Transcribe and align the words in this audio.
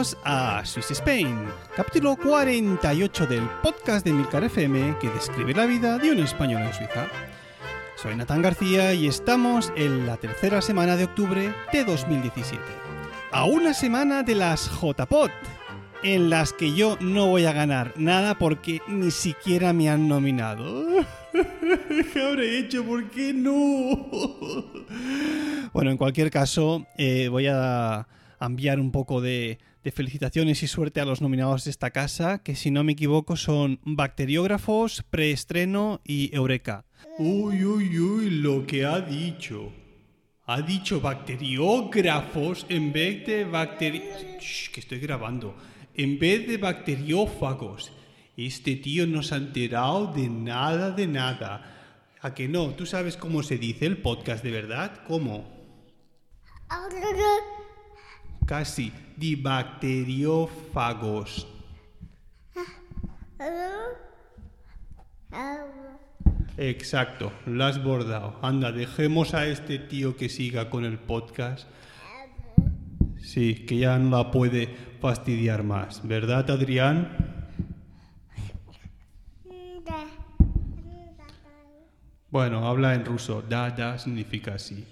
Bienvenidos 0.00 0.16
a 0.24 0.64
Swiss 0.64 0.92
Spain, 0.92 1.36
capítulo 1.76 2.16
48 2.16 3.26
del 3.26 3.46
podcast 3.62 4.02
de 4.02 4.14
Milcar 4.14 4.44
FM 4.44 4.96
que 4.98 5.10
describe 5.10 5.52
la 5.52 5.66
vida 5.66 5.98
de 5.98 6.10
un 6.10 6.20
español 6.20 6.62
en 6.62 6.72
Suiza. 6.72 7.06
Soy 7.96 8.16
Natán 8.16 8.40
García 8.40 8.94
y 8.94 9.06
estamos 9.06 9.70
en 9.76 10.06
la 10.06 10.16
tercera 10.16 10.62
semana 10.62 10.96
de 10.96 11.04
octubre 11.04 11.54
de 11.70 11.84
2017. 11.84 12.62
A 13.30 13.44
una 13.44 13.74
semana 13.74 14.22
de 14.22 14.36
las 14.36 14.70
JPOT, 14.70 15.32
en 16.02 16.30
las 16.30 16.54
que 16.54 16.74
yo 16.74 16.96
no 17.00 17.26
voy 17.26 17.44
a 17.44 17.52
ganar 17.52 17.92
nada 17.96 18.38
porque 18.38 18.80
ni 18.88 19.10
siquiera 19.10 19.74
me 19.74 19.90
han 19.90 20.08
nominado. 20.08 21.04
¿Qué 22.12 22.22
habré 22.22 22.58
hecho? 22.58 22.86
¿Por 22.86 23.10
qué 23.10 23.34
no? 23.34 24.08
bueno, 25.74 25.90
en 25.90 25.98
cualquier 25.98 26.30
caso, 26.30 26.86
eh, 26.96 27.28
voy 27.28 27.48
a 27.48 28.06
enviar 28.40 28.80
un 28.80 28.92
poco 28.92 29.20
de, 29.20 29.58
de 29.82 29.92
felicitaciones 29.92 30.62
y 30.62 30.66
suerte 30.66 31.00
a 31.00 31.04
los 31.04 31.20
nominados 31.20 31.64
de 31.64 31.70
esta 31.70 31.90
casa, 31.90 32.42
que 32.42 32.54
si 32.54 32.70
no 32.70 32.84
me 32.84 32.92
equivoco 32.92 33.36
son 33.36 33.80
Bacteriógrafos, 33.84 35.02
Preestreno 35.10 36.00
y 36.04 36.34
Eureka. 36.34 36.84
Uy, 37.18 37.64
uy, 37.64 37.98
uy, 37.98 38.30
lo 38.30 38.66
que 38.66 38.84
ha 38.84 39.00
dicho. 39.00 39.72
Ha 40.46 40.62
dicho 40.62 41.00
bacteriógrafos 41.00 42.66
en 42.68 42.92
vez 42.92 43.26
de 43.26 43.44
bacteri... 43.44 44.02
Shh, 44.40 44.70
que 44.72 44.80
estoy 44.80 44.98
grabando. 44.98 45.56
En 45.94 46.18
vez 46.18 46.46
de 46.48 46.56
bacteriófagos. 46.56 47.92
Este 48.36 48.76
tío 48.76 49.06
no 49.06 49.22
se 49.22 49.34
ha 49.34 49.38
enterado 49.38 50.12
de 50.12 50.28
nada, 50.28 50.90
de 50.90 51.06
nada. 51.06 52.16
¿A 52.20 52.34
que 52.34 52.48
no? 52.48 52.70
¿Tú 52.70 52.84
sabes 52.84 53.16
cómo 53.16 53.42
se 53.42 53.58
dice 53.58 53.86
el 53.86 53.98
podcast 53.98 54.42
de 54.42 54.50
verdad? 54.50 55.02
¿Cómo? 55.06 55.48
Casi. 58.50 58.90
Di 59.14 59.36
bacteriófagos. 59.36 61.46
Exacto, 66.56 67.32
lo 67.46 67.64
has 67.64 67.80
bordado. 67.80 68.40
Anda, 68.42 68.72
dejemos 68.72 69.34
a 69.34 69.46
este 69.46 69.78
tío 69.78 70.16
que 70.16 70.28
siga 70.28 70.68
con 70.68 70.84
el 70.84 70.98
podcast. 70.98 71.68
Sí, 73.18 73.54
que 73.66 73.78
ya 73.78 73.96
no 74.00 74.18
la 74.18 74.32
puede 74.32 74.66
fastidiar 75.00 75.62
más. 75.62 76.00
¿Verdad, 76.02 76.50
Adrián? 76.50 77.46
Bueno, 82.30 82.66
habla 82.66 82.96
en 82.96 83.04
ruso. 83.04 83.44
Da, 83.48 83.70
da 83.70 83.96
significa 83.96 84.58
sí. 84.58 84.84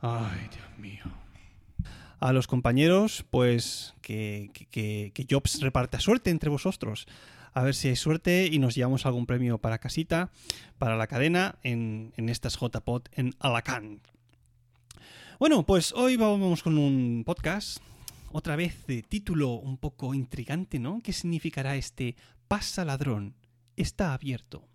Ay, 0.00 0.48
Dios 0.50 0.78
mío. 0.78 1.23
A 2.20 2.32
los 2.32 2.46
compañeros, 2.46 3.24
pues 3.30 3.94
que, 4.00 4.50
que, 4.70 5.12
que, 5.12 5.26
Jobs 5.28 5.60
reparta 5.60 6.00
suerte 6.00 6.30
entre 6.30 6.50
vosotros. 6.50 7.06
A 7.52 7.62
ver 7.62 7.74
si 7.74 7.88
hay 7.88 7.96
suerte 7.96 8.48
y 8.50 8.58
nos 8.58 8.74
llevamos 8.74 9.06
algún 9.06 9.26
premio 9.26 9.58
para 9.58 9.78
casita, 9.78 10.30
para 10.78 10.96
la 10.96 11.06
cadena, 11.06 11.58
en, 11.62 12.12
en 12.16 12.28
estas 12.28 12.58
JPod 12.58 13.02
en 13.12 13.34
Alacant. 13.38 14.02
Bueno, 15.38 15.64
pues 15.64 15.92
hoy 15.92 16.16
vamos 16.16 16.62
con 16.62 16.78
un 16.78 17.22
podcast, 17.24 17.78
otra 18.32 18.56
vez 18.56 18.86
de 18.86 19.02
título 19.02 19.50
un 19.50 19.78
poco 19.78 20.14
intrigante, 20.14 20.78
¿no? 20.78 21.00
¿Qué 21.02 21.12
significará 21.12 21.76
este 21.76 22.16
pasa 22.48 22.84
ladrón? 22.84 23.34
Está 23.76 24.14
abierto. 24.14 24.66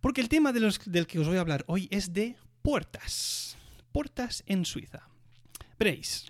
Porque 0.00 0.20
el 0.20 0.28
tema 0.28 0.52
de 0.52 0.60
los, 0.60 0.80
del 0.84 1.06
que 1.06 1.18
os 1.18 1.26
voy 1.26 1.38
a 1.38 1.40
hablar 1.40 1.64
hoy 1.66 1.88
es 1.90 2.12
de 2.12 2.36
puertas. 2.60 3.56
Puertas 3.90 4.42
en 4.46 4.66
Suiza. 4.66 5.08
Veréis, 5.78 6.26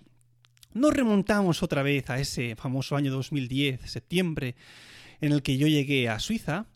nos 0.75 0.93
remontamos 0.93 1.63
otra 1.63 1.83
vez 1.83 2.11
a 2.11 2.19
ese 2.19 2.57
famoso 2.57 2.97
año 2.97 3.13
2010, 3.13 3.81
septiembre, 3.91 4.57
en 5.21 5.33
el 5.33 5.43
que 5.43 5.57
yo 5.57 5.69
llegué 5.69 6.09
a 6.09 6.19
Suiza, 6.19 6.67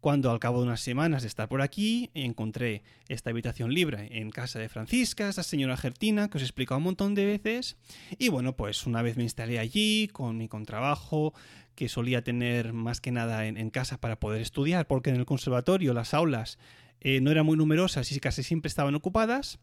cuando 0.00 0.30
al 0.30 0.40
cabo 0.40 0.60
de 0.60 0.66
unas 0.66 0.80
semanas 0.80 1.22
de 1.22 1.28
estar 1.28 1.48
por 1.48 1.62
aquí 1.62 2.10
encontré 2.14 2.82
esta 3.08 3.30
habitación 3.30 3.72
libre 3.72 4.08
en 4.18 4.30
casa 4.30 4.58
de 4.58 4.68
Francisca, 4.68 5.28
esa 5.28 5.42
señora 5.42 5.76
Gertina, 5.76 6.28
que 6.28 6.38
os 6.38 6.42
he 6.42 6.46
explicado 6.46 6.78
un 6.78 6.84
montón 6.84 7.14
de 7.14 7.24
veces, 7.24 7.76
y 8.18 8.28
bueno, 8.28 8.56
pues 8.56 8.86
una 8.86 9.02
vez 9.02 9.16
me 9.16 9.22
instalé 9.22 9.58
allí 9.58 10.08
con 10.08 10.36
mi 10.36 10.48
contrabajo, 10.48 11.32
que 11.76 11.88
solía 11.88 12.22
tener 12.22 12.72
más 12.72 13.00
que 13.00 13.12
nada 13.12 13.46
en, 13.46 13.70
casa 13.70 13.98
para 13.98 14.18
poder 14.18 14.42
estudiar, 14.42 14.86
porque 14.86 15.10
en 15.10 15.16
el 15.16 15.26
conservatorio 15.26 15.94
las 15.94 16.14
aulas 16.14 16.58
eh, 17.00 17.20
no 17.20 17.30
eran 17.30 17.46
muy 17.46 17.56
numerosas 17.56 18.10
y 18.10 18.18
casi 18.18 18.42
siempre 18.42 18.68
estaban 18.68 18.94
ocupadas, 18.94 19.60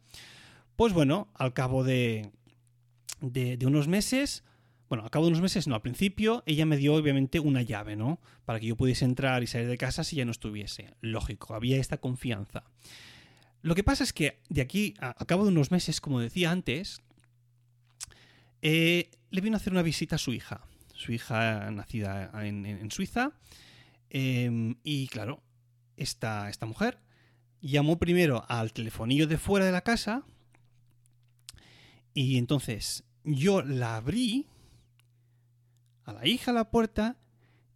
pues 0.76 0.94
bueno, 0.94 1.28
al 1.34 1.54
cabo 1.54 1.84
de, 1.84 2.32
de, 3.32 3.58
unos 3.66 3.88
meses 3.88 4.44
bueno, 4.90 5.06
al 5.06 5.10
cabo 5.10 5.26
de 5.26 5.30
unos 5.32 5.42
meses, 5.42 5.68
no, 5.68 5.74
al 5.74 5.82
principio 5.82 6.44
ella 6.46 6.68
me 6.68 6.78
dio 6.78 6.94
obviamente 6.94 7.40
una 7.40 7.64
llave, 7.64 7.96
¿no? 7.96 8.20
Para 8.46 8.60
que 8.60 8.68
yo 8.68 8.76
pudiese 8.76 9.06
entrar 9.06 9.42
y 9.42 9.48
salir 9.48 9.68
de 9.68 9.78
casa 9.78 10.04
si 10.04 10.18
ya 10.18 10.26
no 10.26 10.30
estuviese. 10.30 10.94
Lógico, 11.02 11.56
había 11.56 11.78
esta 11.78 11.98
confianza. 11.98 12.64
Lo 13.64 13.74
que 13.74 13.84
pasa 13.84 14.04
es 14.04 14.14
que 14.14 14.40
de 14.50 14.62
aquí, 14.62 14.94
a, 15.00 15.16
a 15.18 15.26
cabo 15.26 15.46
de 15.46 15.52
unos 15.52 15.72
meses, 15.72 16.00
como 16.00 16.20
decía 16.20 16.52
antes, 16.52 17.02
eh, 18.66 19.12
le 19.30 19.42
vino 19.42 19.58
a 19.58 19.60
hacer 19.60 19.74
una 19.74 19.82
visita 19.82 20.16
a 20.16 20.20
su 20.20 20.32
hija. 20.32 20.62
Su 20.94 21.12
hija 21.12 21.70
nacida 21.72 22.32
en, 22.46 22.66
en, 22.66 22.92
Suiza. 22.92 23.34
Eh, 24.10 24.76
y 24.84 25.08
claro, 25.08 25.44
esta, 25.98 26.50
esta 26.50 26.66
mujer 26.66 27.00
llamó 27.60 28.00
primero 28.00 28.46
al 28.48 28.72
telefonillo 28.72 29.28
de 29.28 29.38
fuera 29.38 29.66
de 29.66 29.74
la 29.74 29.82
casa. 29.82 30.24
Y 32.14 32.38
entonces 32.38 33.04
yo 33.24 33.62
la 33.62 33.96
abrí 33.98 34.48
a 36.06 36.14
la 36.14 36.28
hija 36.28 36.52
la 36.52 36.70
puerta 36.70 37.18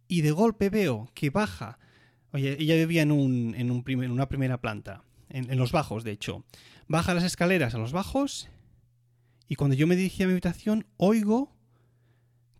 y 0.06 0.22
de 0.22 0.30
golpe 0.30 0.70
veo 0.70 1.10
que 1.14 1.30
baja. 1.30 1.78
Oye, 2.32 2.56
ella 2.58 2.74
vivía 2.76 3.02
en, 3.02 3.12
un, 3.12 3.54
en, 3.56 3.70
un 3.70 3.82
primer, 3.82 4.06
en 4.06 4.12
una 4.12 4.28
primera 4.28 4.60
planta, 4.60 5.02
en, 5.30 5.56
los 5.58 5.72
bajos, 5.72 6.04
de 6.04 6.12
hecho. 6.12 6.44
Baja 6.88 7.14
las 7.14 7.24
escaleras 7.24 7.74
a 7.74 7.78
los 7.78 7.92
bajos 7.92 8.48
y 9.48 9.54
cuando 9.56 9.76
yo 9.76 9.86
me 9.86 9.96
dirigí 9.96 10.22
a 10.22 10.26
mi 10.26 10.32
habitación, 10.32 10.86
oigo 10.96 11.54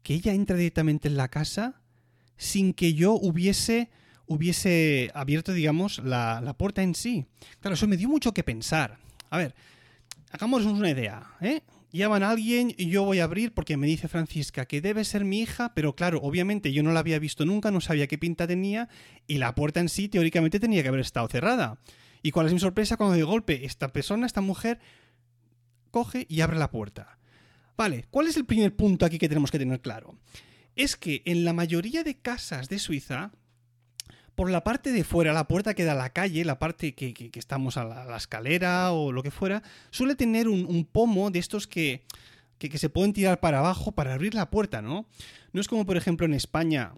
que 0.02 0.14
ella 0.14 0.32
entra 0.32 0.56
directamente 0.56 1.08
en 1.08 1.16
la 1.16 1.28
casa 1.28 1.82
sin 2.36 2.72
que 2.72 2.94
yo 2.94 3.12
hubiese, 3.12 3.90
hubiese 4.26 5.10
abierto, 5.14 5.52
digamos, 5.52 5.98
la, 5.98 6.40
la 6.40 6.54
puerta 6.56 6.82
en 6.82 6.94
sí. 6.94 7.26
Claro, 7.60 7.74
eso 7.74 7.88
me 7.88 7.96
dio 7.96 8.08
mucho 8.08 8.32
que 8.32 8.44
pensar. 8.44 8.98
A 9.28 9.38
ver, 9.38 9.54
hagámonos 10.30 10.66
una 10.66 10.90
idea, 10.90 11.36
¿eh? 11.40 11.62
Llaman 11.92 12.22
a 12.22 12.30
alguien 12.30 12.70
yo 12.70 13.04
voy 13.04 13.20
a 13.20 13.24
abrir 13.24 13.52
porque 13.52 13.76
me 13.76 13.86
dice 13.86 14.08
Francisca 14.08 14.66
que 14.66 14.80
debe 14.80 15.04
ser 15.04 15.24
mi 15.24 15.40
hija, 15.40 15.74
pero 15.74 15.94
claro, 15.94 16.20
obviamente 16.22 16.72
yo 16.72 16.82
no 16.82 16.92
la 16.92 17.00
había 17.00 17.18
visto 17.18 17.44
nunca, 17.44 17.70
no 17.70 17.80
sabía 17.80 18.06
qué 18.06 18.18
pinta 18.18 18.46
tenía 18.46 18.88
y 19.26 19.38
la 19.38 19.54
puerta 19.54 19.80
en 19.80 19.88
sí 19.88 20.08
teóricamente 20.08 20.60
tenía 20.60 20.82
que 20.82 20.88
haber 20.88 21.00
estado 21.00 21.28
cerrada. 21.28 21.78
¿Y 22.22 22.30
cuál 22.32 22.46
es 22.46 22.52
mi 22.52 22.58
sorpresa 22.58 22.96
cuando 22.96 23.16
de 23.16 23.22
golpe 23.22 23.64
esta 23.64 23.92
persona, 23.92 24.26
esta 24.26 24.40
mujer, 24.40 24.80
coge 25.90 26.26
y 26.28 26.40
abre 26.40 26.58
la 26.58 26.70
puerta? 26.70 27.18
Vale, 27.76 28.06
¿cuál 28.10 28.26
es 28.26 28.36
el 28.36 28.44
primer 28.44 28.74
punto 28.74 29.06
aquí 29.06 29.18
que 29.18 29.28
tenemos 29.28 29.50
que 29.50 29.58
tener 29.58 29.80
claro? 29.80 30.18
Es 30.74 30.96
que 30.96 31.22
en 31.24 31.44
la 31.44 31.52
mayoría 31.52 32.02
de 32.02 32.18
casas 32.18 32.68
de 32.68 32.78
Suiza, 32.78 33.32
por 34.38 34.52
la 34.52 34.62
parte 34.62 34.92
de 34.92 35.02
fuera, 35.02 35.32
la 35.32 35.48
puerta 35.48 35.74
que 35.74 35.82
da 35.82 35.94
a 35.94 35.96
la 35.96 36.10
calle, 36.10 36.44
la 36.44 36.60
parte 36.60 36.94
que, 36.94 37.28
estamos 37.34 37.76
a 37.76 37.82
la, 37.82 38.16
escalera 38.16 38.92
o 38.92 39.10
lo 39.10 39.24
que 39.24 39.32
fuera, 39.32 39.64
suele 39.90 40.14
tener 40.14 40.46
un, 40.46 40.84
pomo 40.84 41.32
de 41.32 41.40
estos 41.40 41.66
que, 41.66 42.04
que, 42.58 42.78
se 42.78 42.88
pueden 42.88 43.12
tirar 43.12 43.40
para 43.40 43.58
abajo 43.58 43.90
para 43.90 44.14
abrir 44.14 44.36
la 44.36 44.48
puerta, 44.48 44.80
¿no? 44.80 45.06
No 45.52 45.60
es 45.60 45.66
como, 45.66 45.84
por 45.86 45.96
ejemplo, 45.96 46.24
en 46.24 46.34
España, 46.34 46.92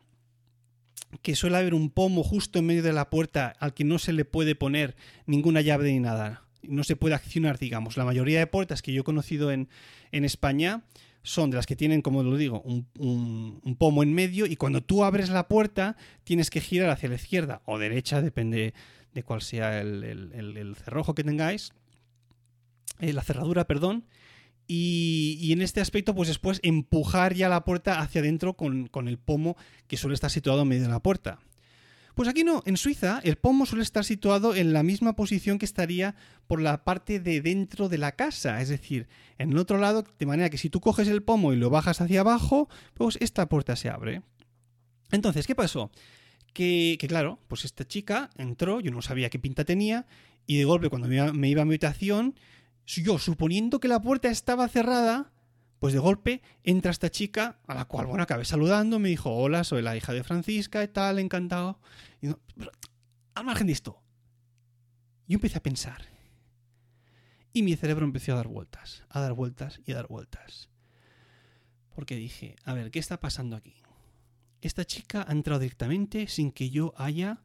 que 1.23 1.35
suele 1.35 1.57
haber 1.57 1.73
un 1.73 1.89
pomo 1.89 2.23
justo 2.23 2.59
en 2.59 2.67
medio 2.67 2.83
de 2.83 2.93
la 2.93 3.09
puerta 3.09 3.55
al 3.59 3.73
que 3.73 3.85
no 3.85 3.99
se 3.99 4.13
le 4.13 4.27
puede 4.27 4.55
poner 4.55 4.95
ninguna 5.25 5.63
llave 5.63 5.91
ni 5.91 5.99
nada. 5.99 6.43
No 6.63 6.85
se 6.85 6.95
puede 6.95 7.15
accionar, 7.15 7.59
digamos. 7.59 7.97
La 7.97 8.05
mayoría 8.05 8.39
de 8.39 8.49
puertas 8.49 8.83
que 8.83 8.93
yo 8.93 9.01
he 9.01 9.05
conocido 9.05 9.51
en, 9.51 9.71
en 10.13 10.27
España 10.27 10.83
son 11.23 11.51
de 11.51 11.57
las 11.57 11.67
que 11.67 11.77
tienen, 11.77 12.03
como 12.03 12.23
lo 12.23 12.37
digo, 12.37 12.63
un, 12.63 13.77
pomo 13.79 14.03
en 14.03 14.13
medio 14.15 14.47
y 14.47 14.57
cuando 14.57 14.83
tú 14.83 15.05
abres 15.05 15.29
la 15.29 15.49
puerta 15.49 15.97
tienes 16.25 16.51
que 16.51 16.61
girar 16.61 16.91
hacia 16.91 17.09
la 17.09 17.17
izquierda 17.17 17.63
o 17.67 17.79
derecha, 17.79 18.23
depende 18.23 18.75
de 19.13 19.23
cuál 19.23 19.43
sea 19.43 19.81
el, 19.81 20.77
cerrojo 20.83 21.15
que 21.15 21.25
tengáis, 21.25 21.73
eh, 23.01 23.13
la 23.13 23.23
cerradura, 23.23 23.67
perdón, 23.67 24.05
y, 24.73 25.53
en 25.53 25.63
este 25.63 25.81
aspecto, 25.81 26.15
pues 26.15 26.29
después 26.29 26.61
empujar 26.63 27.35
ya 27.35 27.49
la 27.49 27.65
puerta 27.65 27.99
hacia 27.99 28.21
adentro 28.21 28.55
con, 28.55 28.89
el 29.09 29.19
pomo 29.19 29.57
que 29.89 29.97
suele 29.97 30.15
estar 30.15 30.31
situado 30.31 30.63
en 30.63 30.69
medio 30.69 30.85
de 30.85 30.91
la 30.91 31.01
puerta. 31.01 31.41
Pues 32.21 32.29
aquí 32.29 32.45
no, 32.45 32.63
en 32.67 32.77
Suiza 32.77 33.23
el 33.25 33.37
pomo 33.37 33.65
suele 33.65 33.83
estar 33.83 34.05
situado 34.05 34.55
en 34.55 34.75
la 34.75 34.83
misma 34.83 35.17
posición 35.17 35.59
que 35.59 35.65
estaría 35.65 36.17
por 36.49 36.61
la 36.61 36.85
parte 36.85 37.19
de 37.19 37.41
dentro 37.41 37.89
de 37.89 37.97
la 37.97 38.13
casa, 38.13 38.61
es 38.61 38.69
decir, 38.69 39.09
en 39.39 39.53
el 39.53 39.57
otro 39.57 39.79
lado, 39.79 40.05
de 40.19 40.27
manera 40.27 40.51
que 40.51 40.59
si 40.59 40.69
tú 40.69 40.81
coges 40.83 41.09
el 41.09 41.23
pomo 41.23 41.55
y 41.55 41.57
lo 41.57 41.71
bajas 41.71 42.03
hacia 42.03 42.21
abajo, 42.21 42.69
pues 42.93 43.17
esta 43.23 43.49
puerta 43.49 43.75
se 43.75 43.89
abre. 43.89 44.21
Entonces, 45.11 45.47
¿qué 45.47 45.55
pasó? 45.55 45.91
Que, 46.53 46.99
claro, 47.09 47.39
pues 47.49 47.65
esta 47.65 47.89
chica 47.89 48.29
entró, 48.37 48.81
yo 48.81 48.91
no 48.91 49.01
sabía 49.01 49.31
qué 49.31 49.39
pinta 49.39 49.65
tenía, 49.65 50.07
y 50.47 50.59
de 50.59 50.67
golpe 50.67 50.91
cuando 50.91 51.09
me 51.09 51.15
iba, 51.15 51.33
me 51.33 51.49
iba 51.49 51.63
a 51.63 51.65
mi 51.65 51.71
habitación, 51.71 52.35
yo, 52.85 53.19
suponiendo 53.19 53.81
que 53.81 53.89
la 53.89 54.03
puerta 54.03 54.29
estaba 54.29 54.69
cerrada, 54.69 55.33
pues 55.81 55.93
de 55.93 55.99
golpe 55.99 56.43
entra 56.63 56.93
esta 56.93 57.11
chica, 57.11 57.59
a 57.67 57.75
la 57.75 57.87
cual, 57.87 58.07
bueno, 58.07 58.23
acabé 58.23 58.45
saludando, 58.45 59.01
me 59.01 59.09
dijo, 59.09 59.35
hola, 59.35 59.65
soy 59.65 59.83
la 59.83 59.97
hija 59.97 60.13
de 60.13 60.23
Francisca 60.23 60.85
y 60.85 60.89
tal, 60.89 61.19
encantado. 61.19 61.81
Y 62.21 62.29
pero, 62.57 62.71
al 63.35 63.45
margen 63.45 63.67
de 63.67 63.73
esto, 63.73 64.01
yo 65.27 65.37
empecé 65.37 65.59
a 65.59 65.63
pensar. 65.63 66.05
Y 67.53 67.63
mi 67.63 67.75
cerebro 67.75 68.05
empezó 68.05 68.33
a 68.33 68.37
dar 68.37 68.47
vueltas, 68.47 69.05
a 69.09 69.21
dar 69.21 69.33
vueltas 69.33 69.81
y 69.85 69.93
a 69.93 69.97
dar 69.97 70.07
vueltas. 70.07 70.69
Porque 71.95 72.15
dije, 72.15 72.55
a 72.65 72.75
ver, 72.75 72.93
¿qué 72.93 73.01
está 73.01 73.19
pasando 73.19 73.57
aquí? 73.57 73.83
Esta 74.61 74.85
chica 74.85 75.25
ha 75.27 75.33
entrado 75.33 75.59
directamente 75.59 76.29
sin 76.29 76.53
que 76.53 76.71
yo 76.71 76.95
haya 76.97 77.43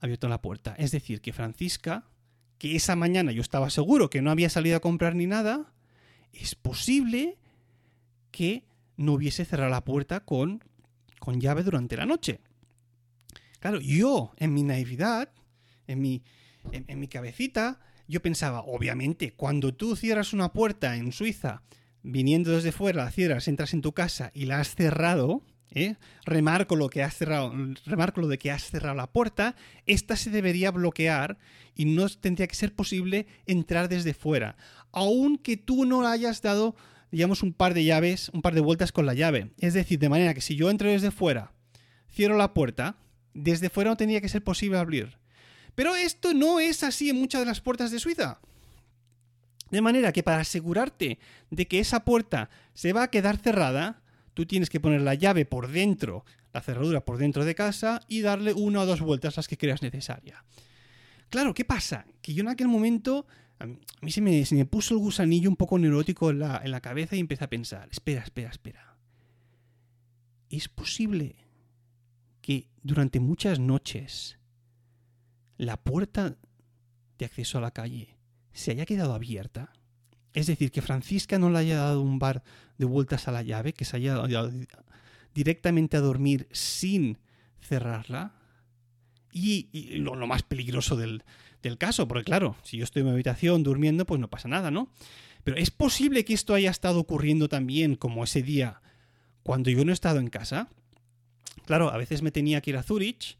abierto 0.00 0.28
la 0.28 0.42
puerta. 0.42 0.74
Es 0.76 0.90
decir, 0.90 1.22
que 1.22 1.32
Francisca 1.32 2.10
que 2.58 2.74
esa 2.76 2.96
mañana 2.96 3.32
yo 3.32 3.40
estaba 3.40 3.70
seguro 3.70 4.10
que 4.10 4.20
no 4.20 4.30
había 4.30 4.50
salido 4.50 4.76
a 4.76 4.80
comprar 4.80 5.14
ni 5.14 5.26
nada, 5.26 5.72
es 6.32 6.54
posible 6.54 7.38
que 8.30 8.64
no 8.96 9.14
hubiese 9.14 9.44
cerrado 9.44 9.70
la 9.70 9.84
puerta 9.84 10.20
con, 10.20 10.64
con 11.18 11.40
llave 11.40 11.62
durante 11.62 11.96
la 11.96 12.06
noche. 12.06 12.40
Claro, 13.60 13.80
yo 13.80 14.32
en 14.36 14.54
mi 14.54 14.62
naividad, 14.62 15.30
en 15.86 16.00
mi, 16.00 16.22
en, 16.72 17.00
mi 17.00 17.08
cabecita, 17.08 17.80
yo 18.06 18.22
pensaba, 18.22 18.60
obviamente, 18.60 19.32
cuando 19.32 19.74
tú 19.74 19.96
cierras 19.96 20.32
una 20.32 20.52
puerta 20.52 20.96
en 20.96 21.12
Suiza, 21.12 21.62
viniendo 22.02 22.52
desde 22.52 22.72
fuera, 22.72 23.04
la 23.04 23.10
cierras, 23.10 23.48
entras 23.48 23.74
en 23.74 23.82
tu 23.82 23.92
casa 23.92 24.30
y 24.32 24.46
la 24.46 24.60
has 24.60 24.74
cerrado, 24.74 25.42
¿eh? 25.70 25.96
remarco 26.24 26.76
lo 26.76 26.88
que 26.88 27.02
has 27.02 27.16
cerrado, 27.16 27.52
remarco 27.84 28.20
lo 28.20 28.28
de 28.28 28.38
que 28.38 28.50
has 28.50 28.64
cerrado 28.64 28.94
la 28.94 29.10
puerta, 29.10 29.56
esta 29.86 30.16
se 30.16 30.30
debería 30.30 30.70
bloquear 30.70 31.38
y 31.74 31.84
no 31.84 32.08
tendría 32.08 32.46
que 32.46 32.54
ser 32.54 32.74
posible 32.74 33.26
entrar 33.46 33.88
desde 33.88 34.14
fuera, 34.14 34.56
aunque 34.92 35.56
tú 35.56 35.84
no 35.84 36.06
hayas 36.06 36.42
dado, 36.42 36.76
digamos, 37.10 37.42
un 37.42 37.52
par 37.52 37.74
de 37.74 37.84
llaves, 37.84 38.30
un 38.32 38.42
par 38.42 38.54
de 38.54 38.60
vueltas 38.60 38.92
con 38.92 39.06
la 39.06 39.14
llave. 39.14 39.50
Es 39.58 39.74
decir, 39.74 39.98
de 39.98 40.08
manera 40.08 40.34
que 40.34 40.40
si 40.40 40.56
yo 40.56 40.70
entro 40.70 40.90
desde 40.90 41.10
fuera, 41.10 41.52
cierro 42.10 42.36
la 42.36 42.54
puerta, 42.54 42.96
desde 43.34 43.70
fuera 43.70 43.90
no 43.90 43.96
tendría 43.96 44.20
que 44.20 44.28
ser 44.28 44.42
posible 44.42 44.78
abrir. 44.78 45.18
Pero 45.74 45.94
esto 45.94 46.34
no 46.34 46.60
es 46.60 46.82
así 46.82 47.10
en 47.10 47.16
muchas 47.16 47.40
de 47.40 47.46
las 47.46 47.60
puertas 47.60 47.90
de 47.90 48.00
Suiza. 48.00 48.40
De 49.70 49.80
manera 49.80 50.12
que 50.12 50.22
para 50.22 50.40
asegurarte 50.40 51.18
de 51.50 51.68
que 51.68 51.78
esa 51.78 52.04
puerta 52.04 52.50
se 52.74 52.92
va 52.92 53.04
a 53.04 53.10
quedar 53.10 53.36
cerrada, 53.36 54.02
tú 54.34 54.46
tienes 54.46 54.70
que 54.70 54.80
poner 54.80 55.02
la 55.02 55.14
llave 55.14 55.44
por 55.44 55.70
dentro, 55.70 56.24
la 56.52 56.62
cerradura 56.62 57.04
por 57.04 57.18
dentro 57.18 57.44
de 57.44 57.54
casa 57.54 58.00
y 58.08 58.22
darle 58.22 58.54
una 58.54 58.80
o 58.80 58.86
dos 58.86 59.00
vueltas 59.00 59.36
las 59.36 59.46
que 59.46 59.58
creas 59.58 59.82
necesaria. 59.82 60.44
Claro, 61.30 61.52
¿qué 61.52 61.64
pasa? 61.64 62.06
Que 62.22 62.32
yo 62.32 62.40
en 62.40 62.48
aquel 62.48 62.68
momento, 62.68 63.26
a 63.58 63.66
mí 63.66 64.12
se 64.12 64.20
me, 64.20 64.64
puso 64.66 64.94
el 64.94 65.00
gusanillo 65.00 65.50
un 65.50 65.56
poco 65.56 65.78
neurótico 65.78 66.30
en 66.30 66.40
la, 66.40 66.60
en 66.62 66.70
la 66.70 66.80
cabeza 66.80 67.16
y 67.16 67.20
empecé 67.20 67.44
a 67.44 67.50
pensar, 67.50 67.88
espera, 67.90 68.22
espera, 68.22 68.50
espera. 68.50 68.96
¿Es 70.48 70.68
posible 70.68 71.36
que 72.40 72.68
durante 72.82 73.20
muchas 73.20 73.58
noches 73.58 74.38
la 75.56 75.76
puerta 75.76 76.36
de 77.18 77.24
acceso 77.24 77.58
a 77.58 77.60
la 77.60 77.72
calle 77.72 78.16
se 78.52 78.70
haya 78.70 78.86
quedado 78.86 79.12
abierta? 79.12 79.72
Es 80.32 80.46
decir, 80.46 80.70
que 80.70 80.82
Francisca 80.82 81.38
no 81.38 81.50
le 81.50 81.58
haya 81.58 81.78
dado 81.78 82.00
un 82.00 82.18
bar 82.18 82.44
de 82.78 82.86
vueltas 82.86 83.26
a 83.26 83.32
la 83.32 83.42
llave, 83.42 83.72
que 83.72 83.84
se 83.84 83.96
haya 83.96 84.14
dado 84.14 84.52
directamente 85.34 85.96
a 85.96 86.00
dormir 86.00 86.48
sin 86.52 87.18
cerrarla. 87.60 88.37
Y, 89.38 89.98
lo, 89.98 90.14
más 90.26 90.42
peligroso 90.42 90.96
del, 90.96 91.22
del, 91.62 91.78
caso, 91.78 92.08
porque 92.08 92.24
claro, 92.24 92.56
si 92.62 92.76
yo 92.76 92.84
estoy 92.84 93.00
en 93.00 93.06
mi 93.06 93.12
habitación 93.12 93.62
durmiendo, 93.62 94.04
pues 94.06 94.20
no 94.20 94.28
pasa 94.28 94.48
nada, 94.48 94.70
¿no? 94.70 94.90
Pero 95.44 95.56
es 95.56 95.70
posible 95.70 96.24
que 96.24 96.34
esto 96.34 96.54
haya 96.54 96.70
estado 96.70 97.00
ocurriendo 97.00 97.48
también 97.48 97.94
como 97.94 98.24
ese 98.24 98.42
día 98.42 98.82
cuando 99.42 99.70
yo 99.70 99.84
no 99.84 99.92
he 99.92 99.94
estado 99.94 100.18
en 100.18 100.28
casa. 100.28 100.68
Claro, 101.64 101.90
a 101.90 101.96
veces 101.96 102.22
me 102.22 102.30
tenía 102.30 102.60
que 102.60 102.70
ir 102.70 102.76
a 102.76 102.82
Zurich 102.82 103.38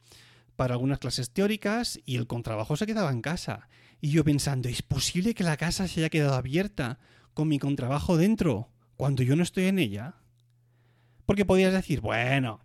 para 0.57 0.75
algunas 0.75 0.99
clases 0.99 1.31
teóricas 1.31 2.01
y 2.07 2.17
el 2.17 2.27
contrabajo 2.27 2.77
se 2.77 2.87
quedaba 2.87 3.11
en 3.11 3.21
casa. 3.21 3.69
Y 4.01 4.11
yo 4.11 4.25
pensando, 4.25 4.69
¿es 4.69 4.83
posible 4.83 5.35
que 5.35 5.45
la 5.45 5.57
casa 5.57 5.87
se 5.87 6.01
haya 6.01 6.09
quedado 6.09 6.35
abierta 6.35 6.99
con 7.35 7.49
mi 7.49 7.59
contrabajo 7.59 8.17
dentro 8.17 8.71
cuando 8.97 9.23
yo 9.23 9.37
no 9.37 9.43
estoy 9.43 9.65
en 9.65 9.79
ella? 9.79 10.15
Porque 11.27 11.45
podías 11.45 11.73
decir, 11.73 12.01
bueno, 12.01 12.61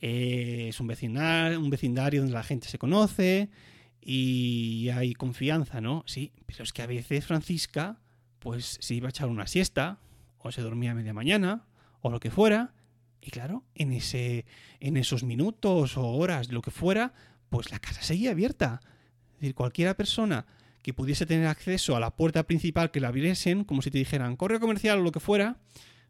es 0.00 0.78
un 0.80 0.86
vecindario, 0.86 1.60
un 1.60 1.70
vecindario 1.70 2.20
donde 2.20 2.34
la 2.34 2.42
gente 2.42 2.68
se 2.68 2.78
conoce 2.78 3.50
y 4.00 4.88
hay 4.90 5.14
confianza, 5.14 5.80
¿no? 5.80 6.04
Sí, 6.06 6.32
pero 6.46 6.62
es 6.62 6.72
que 6.72 6.82
a 6.82 6.86
veces 6.86 7.26
Francisca, 7.26 8.00
pues 8.38 8.78
se 8.80 8.94
iba 8.94 9.08
a 9.08 9.10
echar 9.10 9.28
una 9.28 9.46
siesta, 9.46 9.98
o 10.38 10.52
se 10.52 10.62
dormía 10.62 10.92
a 10.92 10.94
media 10.94 11.12
mañana, 11.12 11.66
o 12.00 12.10
lo 12.10 12.20
que 12.20 12.30
fuera, 12.30 12.74
y 13.20 13.30
claro, 13.30 13.64
en, 13.74 13.92
ese, 13.92 14.46
en 14.80 14.96
esos 14.96 15.24
minutos 15.24 15.96
o 15.96 16.06
horas, 16.06 16.50
lo 16.50 16.62
que 16.62 16.70
fuera, 16.70 17.12
pues 17.50 17.70
la 17.70 17.80
casa 17.80 18.02
seguía 18.02 18.30
abierta. 18.30 18.80
Es 19.34 19.40
decir, 19.40 19.54
cualquiera 19.54 19.94
persona 19.94 20.46
que 20.82 20.94
pudiese 20.94 21.26
tener 21.26 21.46
acceso 21.46 21.96
a 21.96 22.00
la 22.00 22.14
puerta 22.14 22.44
principal 22.44 22.90
que 22.90 23.00
la 23.00 23.08
abriesen, 23.08 23.64
como 23.64 23.82
si 23.82 23.90
te 23.90 23.98
dijeran 23.98 24.36
correo 24.36 24.60
comercial 24.60 25.00
o 25.00 25.02
lo 25.02 25.12
que 25.12 25.20
fuera, 25.20 25.58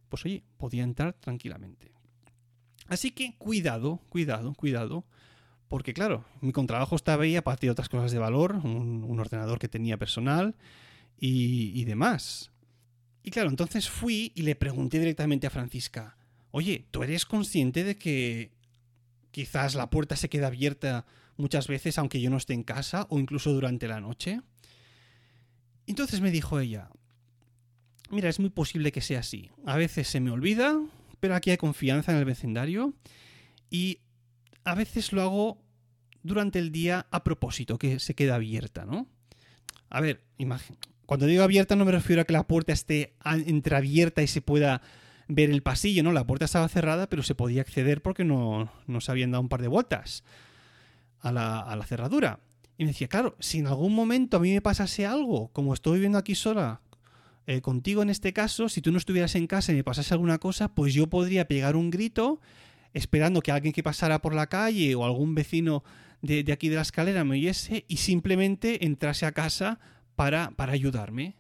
pues 0.09 0.25
oye, 0.25 0.45
podía 0.57 0.85
entrar 0.85 1.15
tranquilamente. 1.15 1.98
Así 2.89 3.11
que 3.13 3.35
cuidado, 3.39 4.01
cuidado, 4.09 4.55
cuidado, 4.55 5.05
porque 5.69 5.95
claro, 5.95 6.25
mi 6.41 6.53
contrabajo 6.53 6.97
estaba 6.97 7.25
ahí, 7.25 7.37
aparte 7.37 7.67
de 7.67 7.71
otras 7.71 7.89
cosas 7.89 8.11
de 8.11 8.19
valor, 8.19 8.57
un, 8.57 9.19
ordenador 9.21 9.59
que 9.59 9.69
tenía 9.69 9.97
personal 9.99 10.57
y, 11.19 11.79
y 11.79 11.85
demás. 11.85 12.51
Y 13.23 13.31
claro, 13.31 13.51
entonces 13.51 13.89
fui 13.89 14.33
y 14.35 14.43
le 14.43 14.57
pregunté 14.57 14.99
directamente 14.99 15.47
a 15.47 15.51
Francisca, 15.51 16.17
oye, 16.51 16.87
¿tú 16.91 17.03
eres 17.03 17.27
consciente 17.27 17.85
de 17.85 17.99
que 17.99 18.51
quizás 19.31 19.75
la 19.75 19.91
puerta 19.91 20.17
se 20.17 20.29
queda 20.29 20.49
abierta 20.49 21.05
muchas 21.39 21.69
veces 21.69 21.97
aunque 21.97 22.21
yo 22.21 22.29
no 22.29 22.37
esté 22.37 22.53
en 22.53 22.65
casa 22.65 23.07
o 23.09 23.19
incluso 23.19 23.53
durante 23.53 23.89
la 23.89 24.01
noche. 24.01 24.43
Entonces 25.87 26.21
me 26.21 26.31
dijo 26.31 26.61
ella, 26.61 26.91
mira, 28.11 28.29
es 28.29 28.41
muy 28.41 28.51
posible 28.51 28.93
que 28.93 29.01
sea 29.01 29.21
así. 29.21 29.51
A 29.65 29.77
veces 29.77 30.09
se 30.09 30.21
me 30.21 30.31
olvida, 30.31 30.79
pero 31.21 31.35
aquí 31.35 31.51
hay 31.51 31.57
confianza 31.57 32.13
en 32.13 32.19
el 32.19 32.25
vecindario 32.25 32.95
y 33.71 34.01
a 34.65 34.75
veces 34.75 35.13
lo 35.13 35.23
hago 35.23 35.63
durante 36.23 36.59
el 36.59 36.73
día 36.73 37.07
a 37.11 37.25
propósito, 37.25 37.79
que 37.79 37.99
se 37.99 38.15
queda 38.15 38.37
abierta, 38.37 38.85
¿no? 38.85 39.07
A 39.91 40.01
ver, 40.01 40.23
Cuando 41.07 41.27
digo 41.27 41.43
abierta 41.43 41.77
no 41.77 41.85
me 41.85 41.93
refiero 41.93 42.23
a 42.23 42.25
que 42.25 42.33
la 42.33 42.47
puerta 42.47 42.73
esté 42.73 43.15
entreabierta 43.25 44.23
y 44.23 44.27
se 44.27 44.43
pueda 44.43 44.83
ver 45.29 45.51
el 45.51 45.63
pasillo, 45.63 46.03
¿no? 46.03 46.13
La 46.13 46.27
puerta 46.27 46.45
estaba 46.45 46.69
cerrada, 46.69 47.09
pero 47.09 47.23
se 47.23 47.35
podía 47.35 47.63
acceder 47.63 48.03
porque 48.03 48.25
no, 48.25 48.71
no 48.87 49.01
se 49.01 49.11
habían 49.11 49.31
dado 49.31 49.43
un 49.43 49.49
par 49.49 49.63
de 49.63 49.69
vueltas 49.69 50.25
a 51.21 51.33
la, 51.33 51.85
cerradura. 51.87 52.41
Y 52.77 52.85
me 52.85 52.91
decía, 52.91 53.09
claro, 53.09 53.37
si 53.41 53.59
en 53.59 53.67
algún 53.67 53.95
momento 53.95 54.37
a 54.37 54.41
mí 54.41 54.53
me 54.53 54.61
pasase 54.61 55.07
algo, 55.07 55.49
como 55.53 55.75
estoy 55.75 55.95
viviendo 55.95 56.19
aquí 56.19 56.35
sola, 56.35 56.81
eh, 57.49 57.63
contigo 57.63 58.03
en 58.03 58.11
este 58.11 58.35
caso, 58.35 58.69
si 58.69 58.83
tú 58.83 58.93
no 58.93 58.99
estuvieras 58.99 59.35
en 59.35 59.47
casa 59.47 59.73
y 59.73 59.75
me 59.75 59.83
pasase 59.83 60.13
alguna 60.13 60.37
cosa, 60.37 60.69
pues 60.69 60.93
yo 60.93 61.07
podría 61.07 61.49
pegar 61.49 61.77
un 61.77 61.89
grito 61.89 62.43
esperando 62.93 63.41
que 63.41 63.51
alguien 63.51 63.73
que 63.73 63.83
pasara 63.83 64.21
por 64.21 64.35
la 64.35 64.49
calle 64.49 64.95
o 64.95 65.03
algún 65.07 65.35
vecino 65.35 65.83
de, 66.21 66.45
aquí 66.53 66.69
de 66.69 66.77
la 66.77 66.83
escalera 66.83 67.25
me 67.25 67.37
oyese 67.37 67.87
y 67.89 67.97
simplemente 67.97 68.85
entrase 68.85 69.25
a 69.25 69.33
casa 69.33 69.81
para, 70.15 70.51
para 70.51 70.75
ayudarme. 70.75 71.37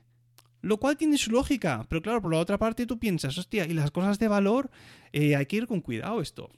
Lo 0.63 0.79
cual 0.79 0.97
tiene 0.97 1.19
su 1.19 1.31
lógica, 1.31 1.85
pero 1.91 2.01
claro, 2.01 2.23
por 2.23 2.33
la 2.33 2.39
otra 2.39 2.57
parte 2.57 2.87
tú 2.87 2.99
piensas, 2.99 3.37
hostia, 3.37 3.67
y 3.67 3.75
las 3.75 3.91
cosas 3.91 4.19
de 4.19 4.29
valor, 4.29 4.71
eh, 5.13 5.37
hay 5.37 5.45
que 5.45 5.57
ir 5.57 5.67
con 5.67 5.83
cuidado 5.83 6.23
esto. 6.23 6.49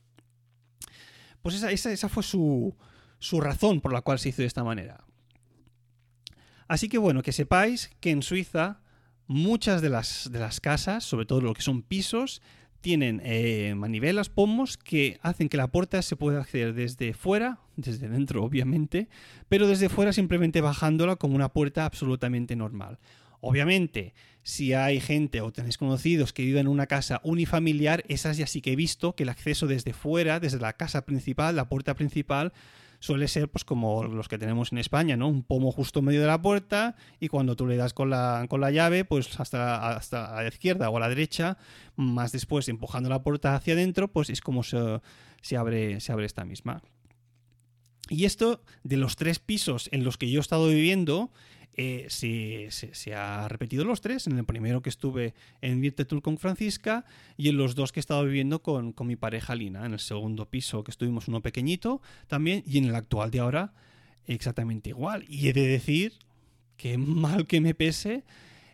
Pues 1.42 1.56
esa, 1.56 1.72
esa, 1.72 2.08
fue 2.08 2.22
su, 2.22 2.76
su 3.18 3.40
razón 3.40 3.80
por 3.80 3.92
la 3.92 4.02
cual 4.02 4.20
se 4.20 4.28
hizo 4.28 4.42
de 4.42 4.46
esta 4.46 4.62
manera. 4.62 5.02
Así 6.68 6.88
que 6.88 6.98
bueno, 6.98 7.24
que 7.24 7.32
sepáis 7.32 7.90
que 7.98 8.12
en 8.12 8.22
Suiza 8.22 8.80
muchas 9.30 9.80
de 9.80 9.90
las, 9.90 10.28
de 10.32 10.40
las 10.40 10.58
casas, 10.58 11.04
sobre 11.04 11.24
todo 11.24 11.40
lo 11.40 11.54
que 11.54 11.62
son 11.62 11.82
pisos, 11.82 12.42
tienen 12.80 13.22
eh, 13.24 13.74
manivelas, 13.76 14.28
pomos, 14.28 14.76
que 14.76 15.20
hacen 15.22 15.48
que 15.48 15.56
la 15.56 15.68
puerta 15.68 16.02
se 16.02 16.16
pueda 16.16 16.40
acceder 16.40 16.74
desde 16.74 17.14
fuera, 17.14 17.60
desde 17.76 18.08
dentro 18.08 18.42
obviamente, 18.44 19.08
pero 19.48 19.68
desde 19.68 19.88
fuera 19.88 20.12
simplemente 20.12 20.60
bajándola 20.60 21.14
como 21.14 21.36
una 21.36 21.52
puerta 21.52 21.84
absolutamente 21.84 22.56
normal. 22.56 22.98
Obviamente, 23.40 24.14
si 24.42 24.74
hay 24.74 24.98
gente 24.98 25.40
o 25.42 25.52
tenéis 25.52 25.78
conocidos 25.78 26.32
que 26.32 26.42
viven 26.42 26.62
en 26.62 26.72
una 26.72 26.88
casa 26.88 27.20
unifamiliar, 27.22 28.02
esas 28.08 28.36
ya 28.36 28.48
sí 28.48 28.60
que 28.60 28.72
he 28.72 28.76
visto 28.76 29.14
que 29.14 29.22
el 29.22 29.28
acceso 29.28 29.68
desde 29.68 29.92
fuera, 29.92 30.40
desde 30.40 30.58
la 30.58 30.72
casa 30.72 31.06
principal, 31.06 31.54
la 31.54 31.68
puerta 31.68 31.94
principal, 31.94 32.52
suele 33.00 33.26
ser 33.28 33.50
pues 33.50 33.64
como 33.64 34.04
los 34.04 34.28
que 34.28 34.38
tenemos 34.38 34.70
en 34.70 34.78
España, 34.78 35.16
¿no? 35.16 35.28
Un 35.28 35.42
pomo 35.42 35.72
justo 35.72 35.98
en 35.98 36.04
medio 36.04 36.20
de 36.20 36.26
la 36.26 36.40
puerta 36.40 36.94
y 37.18 37.28
cuando 37.28 37.56
tú 37.56 37.66
le 37.66 37.76
das 37.76 37.94
con 37.94 38.10
la, 38.10 38.46
con 38.48 38.60
la 38.60 38.70
llave, 38.70 39.04
pues 39.04 39.40
hasta, 39.40 39.96
hasta 39.96 40.36
a 40.36 40.42
la 40.42 40.48
izquierda 40.48 40.90
o 40.90 40.96
a 40.96 41.00
la 41.00 41.08
derecha, 41.08 41.56
más 41.96 42.30
después 42.30 42.68
empujando 42.68 43.08
la 43.08 43.22
puerta 43.22 43.56
hacia 43.56 43.74
adentro, 43.74 44.08
pues 44.08 44.30
es 44.30 44.40
como 44.40 44.62
se, 44.62 45.00
se, 45.40 45.56
abre, 45.56 45.98
se 46.00 46.12
abre 46.12 46.26
esta 46.26 46.44
misma. 46.44 46.82
Y 48.10 48.26
esto 48.26 48.62
de 48.82 48.96
los 48.96 49.16
tres 49.16 49.38
pisos 49.38 49.88
en 49.92 50.04
los 50.04 50.18
que 50.18 50.30
yo 50.30 50.40
he 50.40 50.42
estado 50.42 50.68
viviendo, 50.68 51.30
eh, 51.74 52.06
se, 52.10 53.14
ha 53.14 53.48
repetido 53.48 53.84
los 53.84 54.00
tres. 54.00 54.26
En 54.26 54.38
el 54.38 54.44
primero 54.44 54.82
que 54.82 54.88
estuve 54.88 55.34
en 55.60 55.80
Virtetul 55.80 56.22
con 56.22 56.38
Francisca 56.38 57.04
y 57.36 57.48
en 57.48 57.56
los 57.56 57.74
dos 57.74 57.92
que 57.92 58.00
he 58.00 58.02
estado 58.02 58.24
viviendo 58.24 58.62
con, 58.62 58.94
mi 59.04 59.16
pareja 59.16 59.54
Lina. 59.54 59.86
En 59.86 59.92
el 59.92 60.00
segundo 60.00 60.48
piso 60.50 60.84
que 60.84 60.90
estuvimos 60.90 61.28
uno 61.28 61.40
pequeñito 61.40 62.00
también 62.26 62.62
y 62.66 62.78
en 62.78 62.86
el 62.86 62.94
actual 62.94 63.30
de 63.30 63.40
ahora 63.40 63.72
exactamente 64.26 64.90
igual. 64.90 65.24
Y 65.28 65.48
he 65.48 65.52
de 65.52 65.66
decir 65.66 66.14
que 66.76 66.98
mal 66.98 67.46
que 67.46 67.60
me 67.60 67.74
pese, 67.74 68.24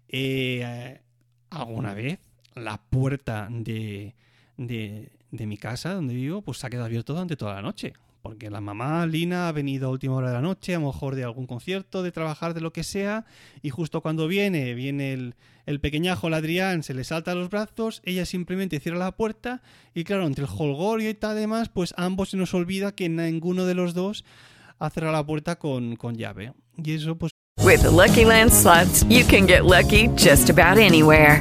eh, 0.08 1.00
alguna 1.50 1.94
vez 1.94 2.18
la 2.54 2.82
puerta 2.82 3.48
de, 3.50 4.14
de, 4.56 5.12
de 5.30 5.46
mi 5.46 5.58
casa 5.58 5.92
donde 5.92 6.14
vivo 6.14 6.42
pues 6.42 6.58
se 6.58 6.66
ha 6.66 6.70
quedado 6.70 6.86
abierto 6.86 7.12
durante 7.12 7.36
toda 7.36 7.54
la 7.54 7.62
noche 7.62 7.92
porque 8.26 8.50
la 8.50 8.60
mamá 8.60 9.06
Lina 9.06 9.46
ha 9.46 9.52
venido 9.52 9.86
a 9.86 9.90
última 9.92 10.16
hora 10.16 10.30
de 10.30 10.34
la 10.34 10.40
noche, 10.40 10.74
a 10.74 10.80
lo 10.80 10.86
mejor 10.86 11.14
de 11.14 11.22
algún 11.22 11.46
concierto, 11.46 12.02
de 12.02 12.10
trabajar, 12.10 12.54
de 12.54 12.60
lo 12.60 12.72
que 12.72 12.82
sea, 12.82 13.24
y 13.62 13.70
justo 13.70 14.00
cuando 14.00 14.26
viene, 14.26 14.74
viene 14.74 15.12
el, 15.12 15.36
el 15.64 15.78
pequeñajo, 15.78 16.26
el 16.26 16.34
Adrián, 16.34 16.82
se 16.82 16.92
le 16.92 17.04
salta 17.04 17.30
a 17.30 17.34
los 17.36 17.50
brazos, 17.50 18.02
ella 18.04 18.26
simplemente 18.26 18.80
cierra 18.80 18.98
la 18.98 19.12
puerta, 19.12 19.62
y 19.94 20.02
claro, 20.02 20.26
entre 20.26 20.44
el 20.44 20.50
holgorio 20.50 21.08
y 21.08 21.14
tal 21.14 21.36
demás, 21.36 21.68
pues 21.68 21.94
ambos 21.96 22.30
se 22.30 22.36
nos 22.36 22.52
olvida 22.52 22.96
que 22.96 23.08
ninguno 23.08 23.64
de 23.64 23.74
los 23.74 23.94
dos 23.94 24.24
ha 24.80 24.90
cerrado 24.90 25.12
la 25.12 25.24
puerta 25.24 25.56
con, 25.56 25.94
con 25.94 26.16
llave. 26.16 26.52
Y 26.76 26.94
eso 26.94 27.16
pues... 27.16 27.30
With 27.62 27.84
Lucky 27.84 28.24
Land 28.24 28.50
slots, 28.50 29.04
you 29.04 29.24
can 29.24 29.46
get 29.46 29.64
lucky 29.64 30.08
just 30.16 30.50
about 30.50 30.78
anywhere. 30.78 31.40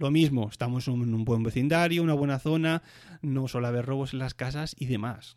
Lo 0.00 0.10
mismo, 0.10 0.48
estamos 0.50 0.88
en 0.88 0.94
un 0.94 1.24
buen 1.26 1.42
vecindario, 1.42 2.02
una 2.02 2.14
buena 2.14 2.38
zona, 2.38 2.82
no 3.20 3.48
suele 3.48 3.66
haber 3.66 3.84
robos 3.84 4.14
en 4.14 4.18
las 4.18 4.32
casas 4.32 4.74
y 4.78 4.86
demás. 4.86 5.36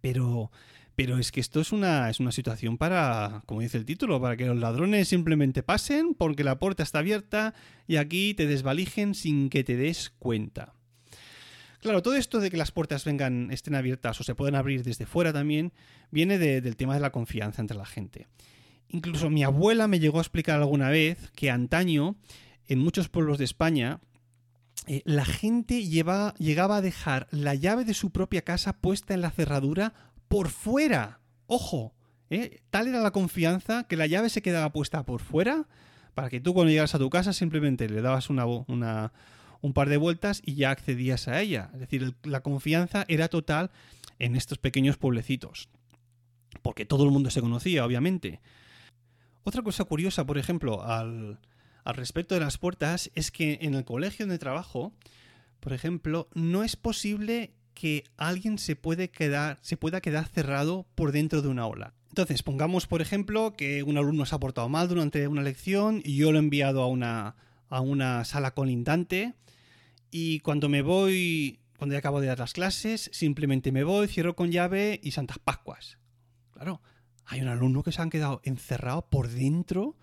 Pero, 0.00 0.52
pero 0.94 1.18
es 1.18 1.32
que 1.32 1.40
esto 1.40 1.60
es 1.60 1.72
una, 1.72 2.08
es 2.08 2.20
una 2.20 2.30
situación 2.30 2.78
para, 2.78 3.42
como 3.44 3.62
dice 3.62 3.76
el 3.76 3.84
título, 3.84 4.20
para 4.20 4.36
que 4.36 4.46
los 4.46 4.56
ladrones 4.56 5.08
simplemente 5.08 5.64
pasen 5.64 6.14
porque 6.14 6.44
la 6.44 6.60
puerta 6.60 6.84
está 6.84 7.00
abierta 7.00 7.54
y 7.88 7.96
aquí 7.96 8.34
te 8.34 8.46
desvalijen 8.46 9.16
sin 9.16 9.50
que 9.50 9.64
te 9.64 9.76
des 9.76 10.10
cuenta. 10.20 10.72
Claro, 11.80 12.02
todo 12.02 12.14
esto 12.14 12.38
de 12.38 12.52
que 12.52 12.56
las 12.56 12.70
puertas 12.70 13.04
vengan, 13.04 13.50
estén 13.50 13.74
abiertas 13.74 14.20
o 14.20 14.22
se 14.22 14.36
puedan 14.36 14.54
abrir 14.54 14.84
desde 14.84 15.06
fuera 15.06 15.32
también, 15.32 15.72
viene 16.12 16.38
del 16.38 16.76
tema 16.76 16.94
de 16.94 17.00
la 17.00 17.10
confianza 17.10 17.62
entre 17.62 17.76
la 17.76 17.86
gente. 17.86 18.28
Incluso 18.90 19.28
mi 19.28 19.42
abuela 19.42 19.88
me 19.88 19.98
llegó 19.98 20.18
a 20.18 20.22
explicar 20.22 20.60
alguna 20.60 20.88
vez 20.88 21.32
que 21.34 21.50
antaño 21.50 22.14
en 22.68 22.78
muchos 22.78 23.08
pueblos 23.08 23.38
de 23.38 23.44
España, 23.44 24.00
eh, 24.86 25.02
la 25.04 25.24
gente 25.24 25.84
llegaba 25.84 26.34
a 26.76 26.80
dejar 26.80 27.28
la 27.30 27.54
llave 27.54 27.84
de 27.84 27.94
su 27.94 28.10
propia 28.10 28.42
casa 28.42 28.74
puesta 28.74 29.14
en 29.14 29.20
la 29.20 29.30
cerradura 29.30 29.94
por 30.28 30.48
fuera. 30.48 31.20
Ojo, 31.46 31.94
eh, 32.30 32.60
tal 32.70 32.88
era 32.88 33.00
la 33.00 33.10
confianza 33.10 33.84
que 33.84 33.96
la 33.96 34.06
llave 34.06 34.28
se 34.28 34.42
quedaba 34.42 34.72
puesta 34.72 35.04
por 35.04 35.20
fuera 35.20 35.66
para 36.14 36.30
que 36.30 36.40
tú 36.40 36.54
cuando 36.54 36.70
llegas 36.70 36.94
a 36.94 36.98
tu 36.98 37.10
casa 37.10 37.32
simplemente 37.32 37.88
le 37.88 38.00
dabas 38.00 38.30
una, 38.30 38.46
un 38.46 39.72
par 39.74 39.88
de 39.88 39.96
vueltas 39.96 40.40
y 40.44 40.54
ya 40.54 40.70
accedías 40.70 41.28
a 41.28 41.40
ella. 41.40 41.70
Es 41.74 41.80
decir, 41.80 42.14
la 42.22 42.40
confianza 42.40 43.04
era 43.08 43.28
total 43.28 43.70
en 44.18 44.34
estos 44.34 44.58
pequeños 44.58 44.96
pueblecitos. 44.96 45.68
Porque 46.62 46.86
todo 46.86 47.04
el 47.04 47.10
mundo 47.10 47.30
se 47.30 47.42
conocía, 47.42 47.84
obviamente. 47.84 48.40
Otra 49.44 49.62
cosa 49.62 49.84
curiosa, 49.84 50.24
por 50.24 50.38
ejemplo, 50.38 50.82
al, 50.82 51.38
al 51.86 51.94
respecto 51.94 52.34
de 52.34 52.40
las 52.40 52.58
puertas 52.58 53.12
es 53.14 53.30
que 53.30 53.58
en 53.62 53.74
el 53.74 53.84
colegio 53.84 54.26
donde 54.26 54.40
trabajo, 54.40 54.92
por 55.60 55.72
ejemplo, 55.72 56.28
no 56.34 56.64
es 56.64 56.74
posible 56.74 57.52
que 57.74 58.02
alguien 58.16 58.58
se, 58.58 58.74
puede 58.74 59.08
quedar, 59.08 59.58
se 59.62 59.76
pueda 59.76 60.00
quedar 60.00 60.26
cerrado 60.26 60.84
por 60.96 61.12
dentro 61.12 61.42
de 61.42 61.48
una 61.48 61.62
aula. 61.62 61.94
Entonces, 62.08 62.42
pongamos, 62.42 62.88
por 62.88 63.02
ejemplo, 63.02 63.54
que 63.56 63.84
un 63.84 63.98
alumno 63.98 64.26
se 64.26 64.34
ha 64.34 64.40
portado 64.40 64.68
mal 64.68 64.88
durante 64.88 65.28
una 65.28 65.42
lección 65.42 66.02
y 66.04 66.16
yo 66.16 66.32
lo 66.32 66.38
he 66.38 66.40
enviado 66.40 66.82
a 66.82 66.88
una, 66.88 67.36
a 67.68 67.80
una 67.80 68.24
sala 68.24 68.52
colindante 68.52 69.34
y 70.10 70.40
cuando 70.40 70.68
me 70.68 70.82
voy, 70.82 71.60
cuando 71.78 71.92
ya 71.92 72.00
acabo 72.00 72.20
de 72.20 72.26
dar 72.26 72.40
las 72.40 72.52
clases, 72.52 73.10
simplemente 73.12 73.70
me 73.70 73.84
voy, 73.84 74.08
cierro 74.08 74.34
con 74.34 74.50
llave 74.50 74.98
y 75.04 75.12
Santas 75.12 75.38
Pascuas. 75.38 75.98
Claro, 76.52 76.82
hay 77.26 77.42
un 77.42 77.48
alumno 77.48 77.84
que 77.84 77.92
se 77.92 78.02
han 78.02 78.10
quedado 78.10 78.40
encerrado 78.42 79.08
por 79.08 79.28
dentro 79.28 79.96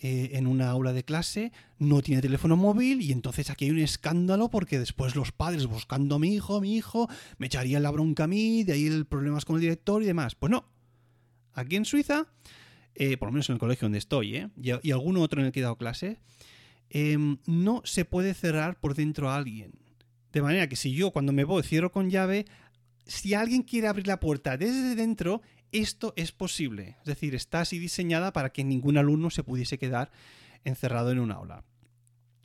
eh, 0.00 0.30
en 0.34 0.46
una 0.46 0.70
aula 0.70 0.92
de 0.92 1.04
clase, 1.04 1.50
no 1.78 2.02
tiene 2.02 2.22
teléfono 2.22 2.56
móvil 2.56 3.00
y 3.00 3.10
entonces 3.10 3.50
aquí 3.50 3.64
hay 3.64 3.72
un 3.72 3.80
escándalo 3.80 4.48
porque 4.48 4.78
después 4.78 5.16
los 5.16 5.32
padres 5.32 5.66
buscando 5.66 6.14
a 6.14 6.18
mi 6.20 6.34
hijo, 6.34 6.60
mi 6.60 6.76
hijo, 6.76 7.08
me 7.38 7.46
echarían 7.46 7.82
la 7.82 7.90
bronca 7.90 8.24
a 8.24 8.26
mí, 8.28 8.62
de 8.62 8.74
ahí 8.74 8.86
el 8.86 9.06
problemas 9.06 9.44
con 9.44 9.56
el 9.56 9.62
director 9.62 10.00
y 10.02 10.06
demás. 10.06 10.36
Pues 10.36 10.50
no. 10.50 10.66
Aquí 11.52 11.74
en 11.74 11.84
Suiza, 11.84 12.28
eh, 12.94 13.16
por 13.16 13.28
lo 13.28 13.32
menos 13.32 13.48
en 13.48 13.54
el 13.54 13.58
colegio 13.58 13.86
donde 13.86 13.98
estoy, 13.98 14.36
¿eh? 14.36 14.48
y, 14.62 14.92
alguno 14.92 15.20
otro 15.20 15.40
en 15.40 15.46
el 15.46 15.52
que 15.52 15.58
he 15.58 15.62
dado 15.64 15.76
clase, 15.76 16.18
em, 16.90 17.38
no 17.46 17.82
se 17.84 18.04
puede 18.04 18.34
cerrar 18.34 18.78
por 18.78 18.94
dentro 18.94 19.30
a 19.30 19.36
alguien. 19.36 19.72
De 20.32 20.42
manera 20.42 20.68
que 20.68 20.76
si 20.76 20.92
yo 20.92 21.10
cuando 21.10 21.32
me 21.32 21.42
voy 21.42 21.64
cierro 21.64 21.90
con 21.90 22.08
llave, 22.08 22.46
si 23.04 23.34
alguien 23.34 23.62
quiere 23.62 23.88
abrir 23.88 24.06
la 24.06 24.20
puerta 24.20 24.56
desde 24.56 24.94
dentro, 24.94 25.42
esto 25.72 26.12
es 26.16 26.32
posible. 26.32 26.96
Es 27.00 27.06
decir, 27.06 27.34
está 27.34 27.60
así 27.60 27.78
diseñada 27.78 28.32
para 28.32 28.50
que 28.50 28.64
ningún 28.64 28.98
alumno 28.98 29.30
se 29.30 29.42
pudiese 29.42 29.78
quedar 29.78 30.10
encerrado 30.64 31.10
en 31.10 31.20
un 31.20 31.30
aula. 31.30 31.64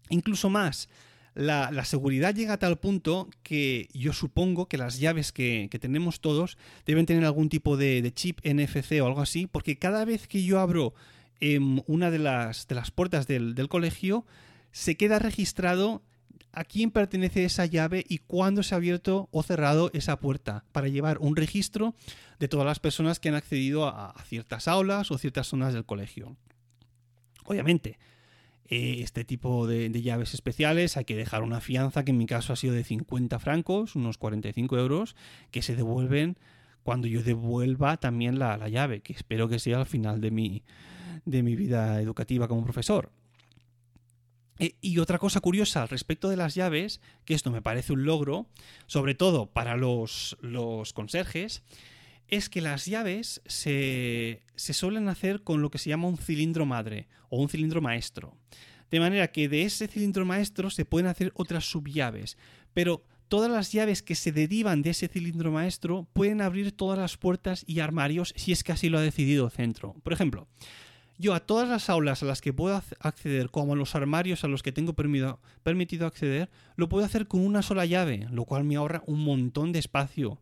Incluso 0.09 0.49
más, 0.49 0.89
la, 1.35 1.85
seguridad 1.85 2.35
llega 2.35 2.53
a 2.53 2.59
tal 2.59 2.77
punto 2.77 3.29
que 3.41 3.89
yo 3.93 4.13
supongo 4.13 4.67
que 4.67 4.77
las 4.77 4.99
llaves 4.99 5.31
que, 5.31 5.69
tenemos 5.81 6.21
todos 6.21 6.57
deben 6.85 7.05
tener 7.05 7.25
algún 7.25 7.49
tipo 7.49 7.77
de, 7.77 8.11
chip 8.13 8.39
NFC 8.43 9.01
o 9.01 9.07
algo 9.07 9.21
así, 9.21 9.47
porque 9.47 9.77
cada 9.79 10.05
vez 10.05 10.27
que 10.27 10.43
yo 10.43 10.59
abro 10.59 10.93
em, 11.39 11.81
una 11.87 12.11
de 12.11 12.19
las, 12.19 12.67
de 12.67 12.75
las 12.75 12.91
puertas 12.91 13.25
del, 13.25 13.55
del 13.55 13.69
colegio, 13.69 14.25
se 14.71 14.95
queda 14.95 15.19
registrado 15.19 16.03
a 16.53 16.63
quién 16.63 16.91
pertenece 16.91 17.43
esa 17.43 17.65
llave 17.65 18.05
y 18.07 18.19
cuándo 18.19 18.61
se 18.61 18.75
ha 18.75 18.77
abierto 18.77 19.27
o 19.31 19.41
cerrado 19.41 19.89
esa 19.93 20.19
puerta, 20.19 20.63
para 20.71 20.87
llevar 20.87 21.17
un 21.17 21.35
registro 21.35 21.95
de 22.39 22.47
todas 22.47 22.65
las 22.65 22.79
personas 22.79 23.19
que 23.19 23.29
han 23.29 23.35
accedido 23.35 23.87
a, 23.87 24.13
ciertas 24.25 24.67
aulas 24.67 25.11
o 25.11 25.17
ciertas 25.17 25.47
zonas 25.47 25.73
del 25.73 25.85
colegio. 25.85 26.37
Obviamente, 27.45 27.97
eh, 28.69 28.97
este 28.99 29.25
tipo 29.25 29.67
de, 29.67 29.89
llaves 30.01 30.35
especiales 30.35 30.95
hay 30.95 31.05
que 31.05 31.15
dejar 31.15 31.41
una 31.41 31.59
fianza 31.59 32.05
que 32.05 32.11
en 32.11 32.17
mi 32.17 32.27
caso 32.27 32.53
ha 32.53 32.55
sido 32.55 32.75
de 32.75 32.83
50 32.83 33.39
francos, 33.39 33.95
unos 33.95 34.19
45 34.19 34.77
euros, 34.77 35.15
que 35.49 35.63
se 35.63 35.75
devuelven 35.75 36.37
cuando 36.83 37.07
yo 37.07 37.23
devuelva 37.23 37.97
también 37.97 38.37
la, 38.37 38.57
la 38.57 38.69
llave, 38.69 39.01
que 39.01 39.13
espero 39.13 39.49
que 39.49 39.57
sea 39.57 39.79
al 39.79 39.85
final 39.85 40.21
de 40.21 40.31
mi, 40.31 40.63
de 41.25 41.41
mi 41.41 41.55
vida 41.55 41.99
educativa 41.99 42.47
como 42.47 42.63
profesor. 42.63 43.11
Eh, 44.59 44.75
y 44.81 44.99
otra 44.99 45.17
cosa 45.17 45.39
curiosa 45.39 45.81
al 45.81 45.89
respecto 45.89 46.29
de 46.29 46.37
las 46.37 46.55
llaves, 46.55 47.01
que 47.25 47.33
esto 47.33 47.51
me 47.51 47.61
parece 47.61 47.93
un 47.93 48.05
logro, 48.05 48.47
sobre 48.85 49.15
todo 49.15 49.47
para 49.47 49.75
los, 49.77 50.37
los 50.41 50.93
conserjes, 50.93 51.63
es 52.27 52.49
que 52.49 52.61
las 52.61 52.85
llaves 52.85 53.41
se, 53.45 54.43
se, 54.55 54.73
suelen 54.73 55.07
hacer 55.07 55.43
con 55.43 55.61
lo 55.61 55.69
que 55.69 55.77
se 55.77 55.89
llama 55.89 56.07
un 56.07 56.17
cilindro 56.17 56.65
madre 56.65 57.07
o 57.29 57.41
un 57.41 57.49
cilindro 57.49 57.81
maestro. 57.81 58.37
De 58.89 58.99
manera 58.99 59.31
que 59.31 59.49
de 59.49 59.63
ese 59.63 59.87
cilindro 59.87 60.25
maestro 60.25 60.69
se 60.69 60.85
pueden 60.85 61.07
hacer 61.07 61.31
otras 61.35 61.65
subllaves, 61.65 62.37
pero 62.73 63.03
todas 63.27 63.49
las 63.49 63.71
llaves 63.71 64.03
que 64.03 64.13
se 64.13 64.31
derivan 64.31 64.83
de 64.83 64.91
ese 64.91 65.07
cilindro 65.07 65.51
maestro 65.51 66.07
pueden 66.13 66.41
abrir 66.41 66.71
todas 66.71 66.99
las 66.99 67.17
puertas 67.17 67.63
y 67.65 67.79
armarios 67.79 68.33
si 68.35 68.51
es 68.51 68.63
que 68.63 68.71
así 68.71 68.89
lo 68.89 68.99
ha 68.99 69.01
decidido 69.01 69.45
el 69.45 69.51
centro. 69.51 69.95
Por 70.03 70.13
ejemplo, 70.13 70.47
yo 71.17 71.33
a 71.33 71.39
todas 71.39 71.69
las 71.69 71.89
aulas 71.89 72.23
a 72.23 72.25
las 72.25 72.41
que 72.41 72.53
puedo 72.53 72.81
acceder, 72.99 73.49
como 73.49 73.73
a 73.73 73.75
los 73.75 73.95
armarios 73.95 74.43
a 74.43 74.47
los 74.47 74.63
que 74.63 74.71
tengo 74.71 74.93
permitido 74.93 76.07
acceder, 76.07 76.49
lo 76.75 76.89
puedo 76.89 77.05
hacer 77.05 77.27
con 77.27 77.45
una 77.45 77.61
sola 77.61 77.85
llave, 77.85 78.27
lo 78.31 78.45
cual 78.45 78.63
me 78.63 78.75
ahorra 78.75 79.03
un 79.05 79.23
montón 79.23 79.71
de 79.71 79.79
espacio. 79.79 80.39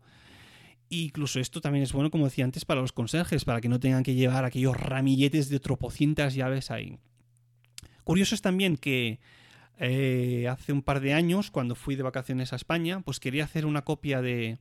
incluso 0.89 1.39
esto 1.39 1.61
también 1.61 1.83
es 1.83 1.93
bueno, 1.93 2.11
como 2.11 2.25
decía 2.25 2.45
antes, 2.45 2.65
para 2.65 2.81
los 2.81 2.91
conserjes, 2.91 3.45
para 3.45 3.61
que 3.61 3.69
no 3.69 3.79
tengan 3.79 4.03
que 4.03 4.13
llevar 4.13 4.43
aquellos 4.43 4.75
ramilletes 4.75 5.49
de 5.49 5.59
tropocientas 5.59 6.35
llaves 6.35 6.71
ahí. 6.71 6.97
Curioso 8.03 8.35
es 8.35 8.41
también 8.41 8.77
que 8.77 9.19
eh, 9.77 10.47
hace 10.49 10.73
un 10.73 10.81
par 10.81 10.99
de 10.99 11.13
años, 11.13 11.51
cuando 11.51 11.75
fui 11.75 11.95
de 11.95 12.03
vacaciones 12.03 12.53
a 12.53 12.55
España, 12.55 13.01
pues 13.01 13.19
quería 13.19 13.45
hacer 13.45 13.65
una 13.65 13.83
copia 13.83 14.21
de, 14.21 14.57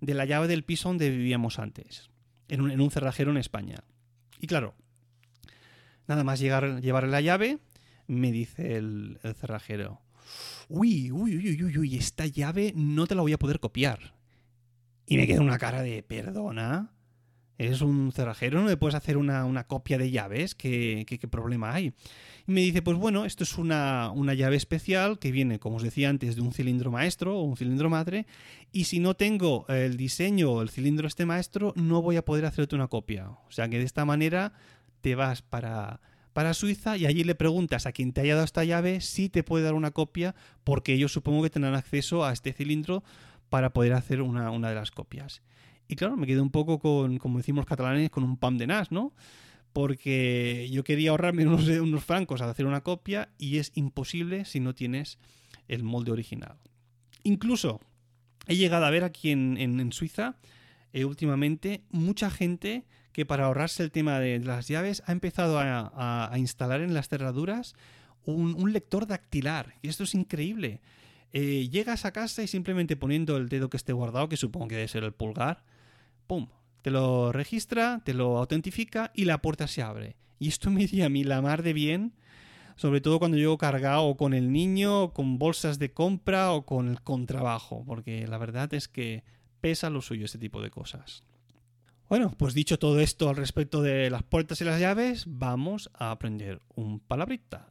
la 0.00 0.24
llave 0.24 0.48
del 0.48 0.64
piso 0.64 0.88
donde 0.88 1.10
vivíamos 1.10 1.58
antes, 1.58 2.10
en 2.48 2.60
un, 2.60 2.70
en 2.70 2.80
un 2.80 2.90
cerrajero 2.90 3.30
en 3.30 3.36
España. 3.36 3.84
Y 4.40 4.46
claro, 4.46 4.74
Nada 6.08 6.24
más 6.24 6.40
llegar, 6.40 6.80
llevar 6.80 7.06
la 7.06 7.20
llave, 7.20 7.58
me 8.06 8.32
dice 8.32 8.76
el, 8.76 9.18
cerrajero. 9.38 10.00
Uy, 10.68 11.12
uy, 11.12 11.36
uy, 11.36 11.62
uy, 11.62 11.78
uy, 11.78 11.96
esta 11.96 12.26
llave 12.26 12.72
no 12.74 13.06
te 13.06 13.14
la 13.14 13.22
voy 13.22 13.34
a 13.34 13.38
poder 13.38 13.60
copiar. 13.60 14.14
Y 15.06 15.16
me 15.16 15.26
queda 15.26 15.40
una 15.40 15.58
cara 15.58 15.82
de, 15.82 16.02
perdona, 16.02 16.92
eres 17.58 17.80
un 17.80 18.12
cerrajero, 18.12 18.60
no 18.60 18.68
le 18.68 18.76
puedes 18.76 18.94
hacer 18.94 19.16
una, 19.16 19.64
copia 19.64 19.98
de 19.98 20.10
llaves, 20.10 20.54
¿Qué, 20.54 21.04
¿Qué, 21.06 21.28
problema 21.28 21.74
hay? 21.74 21.92
Y 22.46 22.52
me 22.52 22.60
dice, 22.60 22.82
pues 22.82 22.96
bueno, 22.96 23.24
esto 23.24 23.44
es 23.44 23.58
una, 23.58 24.10
una, 24.10 24.32
llave 24.34 24.56
especial 24.56 25.18
que 25.18 25.32
viene, 25.32 25.58
como 25.58 25.76
os 25.76 25.82
decía 25.82 26.08
antes, 26.08 26.36
de 26.36 26.42
un 26.42 26.52
cilindro 26.52 26.90
maestro 26.90 27.38
o 27.38 27.42
un 27.42 27.56
cilindro 27.56 27.90
madre, 27.90 28.26
y 28.72 28.84
si 28.84 29.00
no 29.00 29.14
tengo 29.14 29.66
el 29.68 29.96
diseño 29.96 30.52
o 30.52 30.62
el 30.62 30.70
cilindro 30.70 31.06
este 31.06 31.26
maestro, 31.26 31.72
no 31.76 32.00
voy 32.00 32.16
a 32.16 32.24
poder 32.24 32.46
hacerte 32.46 32.74
una 32.74 32.88
copia. 32.88 33.30
O 33.30 33.50
sea 33.50 33.68
que 33.68 33.78
de 33.78 33.84
esta 33.84 34.04
manera 34.04 34.52
te 35.00 35.14
vas 35.14 35.42
para, 35.42 36.00
para 36.32 36.54
Suiza 36.54 36.96
y 36.96 37.06
allí 37.06 37.24
le 37.24 37.34
preguntas 37.34 37.86
a 37.86 37.92
quien 37.92 38.12
te 38.12 38.20
haya 38.20 38.34
dado 38.34 38.44
esta 38.44 38.64
llave 38.64 39.00
si 39.00 39.28
te 39.28 39.42
puede 39.42 39.64
dar 39.64 39.74
una 39.74 39.90
copia, 39.90 40.34
porque 40.64 40.94
ellos 40.94 41.12
supongo 41.12 41.42
que 41.42 41.50
tendrán 41.50 41.74
acceso 41.74 42.24
a 42.24 42.32
este 42.32 42.52
cilindro 42.52 43.02
para 43.48 43.72
poder 43.72 43.94
hacer 43.94 44.22
una, 44.22 44.50
una 44.50 44.68
de 44.68 44.74
las 44.74 44.90
copias. 44.90 45.42
Y 45.88 45.96
claro, 45.96 46.16
me 46.16 46.26
quedé 46.26 46.40
un 46.40 46.50
poco 46.50 46.78
con, 46.78 47.18
como 47.18 47.38
decimos 47.38 47.64
catalanes, 47.64 48.10
con 48.10 48.22
un 48.22 48.36
pam 48.36 48.58
de 48.58 48.66
nas, 48.66 48.92
¿no? 48.92 49.14
Porque 49.72 50.68
yo 50.70 50.84
quería 50.84 51.10
ahorrarme 51.10 51.46
unos, 51.46 51.66
unos 51.68 52.04
francos 52.04 52.42
al 52.42 52.50
hacer 52.50 52.66
una 52.66 52.82
copia 52.82 53.30
y 53.38 53.56
es 53.56 53.72
imposible 53.74 54.44
si 54.44 54.60
no 54.60 54.74
tienes 54.74 55.18
el 55.66 55.82
molde 55.82 56.12
original. 56.12 56.58
Incluso 57.22 57.80
he 58.46 58.56
llegado 58.56 58.84
a 58.84 58.90
ver 58.90 59.04
aquí 59.04 59.30
en, 59.30 59.56
en, 59.58 59.92
Suiza 59.92 60.36
eh, 60.92 61.04
últimamente 61.04 61.82
mucha 61.90 62.30
gente 62.30 62.84
que 63.18 63.26
para 63.26 63.46
ahorrarse 63.46 63.82
el 63.82 63.90
tema 63.90 64.20
de 64.20 64.38
las 64.38 64.68
llaves 64.68 65.02
ha 65.06 65.10
empezado 65.10 65.58
a, 65.58 66.30
instalar 66.36 66.82
en 66.82 66.94
las 66.94 67.08
cerraduras 67.08 67.74
un, 68.24 68.72
lector 68.72 69.08
dactilar. 69.08 69.74
Y 69.82 69.88
esto 69.88 70.04
es 70.04 70.14
increíble. 70.14 70.80
Eh, 71.32 71.68
llegas 71.68 72.04
a 72.04 72.12
casa 72.12 72.44
y 72.44 72.46
simplemente 72.46 72.94
poniendo 72.94 73.36
el 73.36 73.48
dedo 73.48 73.70
que 73.70 73.76
esté 73.76 73.92
guardado, 73.92 74.28
que 74.28 74.36
supongo 74.36 74.68
que 74.68 74.76
debe 74.76 74.86
ser 74.86 75.02
el 75.02 75.10
pulgar, 75.10 75.64
¡pum! 76.28 76.46
Te 76.80 76.92
lo 76.92 77.32
registra, 77.32 78.02
te 78.04 78.14
lo 78.14 78.38
autentifica 78.38 79.10
y 79.16 79.24
la 79.24 79.42
puerta 79.42 79.66
se 79.66 79.82
abre. 79.82 80.14
Y 80.38 80.46
esto 80.46 80.70
me 80.70 80.86
dio 80.86 81.04
a 81.04 81.08
mí 81.08 81.24
la 81.24 81.42
mar 81.42 81.64
de 81.64 81.72
bien, 81.72 82.12
sobre 82.76 83.00
todo 83.00 83.18
cuando 83.18 83.36
llego 83.36 83.58
cargado 83.58 84.16
con 84.16 84.32
el 84.32 84.52
niño, 84.52 85.12
con 85.12 85.40
bolsas 85.40 85.80
de 85.80 85.92
compra 85.92 86.52
o 86.52 86.64
con 86.64 86.86
el 86.88 87.02
contrabajo, 87.02 87.82
porque 87.84 88.28
la 88.28 88.38
verdad 88.38 88.72
es 88.74 88.86
que 88.86 89.24
pesa 89.60 89.90
lo 89.90 90.02
suyo 90.02 90.24
este 90.24 90.38
tipo 90.38 90.62
de 90.62 90.70
cosas. 90.70 91.24
Bueno, 92.08 92.32
pues 92.38 92.54
dicho 92.54 92.78
todo 92.78 93.00
esto 93.00 93.28
al 93.28 93.36
respecto 93.36 93.82
de 93.82 94.08
las 94.08 94.22
puertas 94.22 94.62
y 94.62 94.64
las 94.64 94.80
llaves, 94.80 95.24
vamos 95.26 95.90
a 95.92 96.10
aprender 96.10 96.62
un 96.74 97.00
palabrita. 97.00 97.68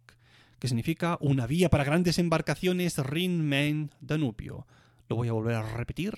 que 0.57 0.67
significa 0.67 1.19
una 1.21 1.45
vía 1.45 1.69
para 1.69 1.83
grandes 1.83 2.17
embarcaciones 2.17 2.97
Rin-Main-Danubio. 2.97 4.65
Lo 5.09 5.15
voy 5.15 5.27
a 5.27 5.33
volver 5.33 5.53
a 5.55 5.77
repetir. 5.77 6.17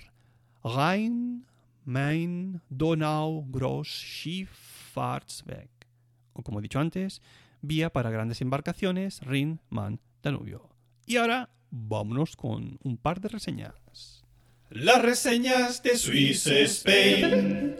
Rhein 0.64 1.46
Main, 1.88 2.62
Donau, 2.70 3.46
Gross, 3.48 3.88
Schifffahrtsweg. 3.88 5.70
O 6.34 6.44
como 6.44 6.60
he 6.60 6.62
dicho 6.62 6.80
antes, 6.80 7.22
vía 7.62 7.90
para 7.94 8.12
grandes 8.12 8.42
embarcaciones, 8.42 9.22
Rin, 9.22 9.62
Man, 9.70 10.02
Danubio. 10.22 10.70
Y 11.06 11.16
ahora, 11.16 11.50
vámonos 11.72 12.36
con 12.36 12.78
un 12.84 12.98
par 12.98 13.22
de 13.22 13.30
reseñas. 13.30 14.26
Las 14.70 15.02
reseñas 15.02 15.82
de 15.82 15.98
Swiss 15.98 16.46
Spain. 16.48 17.78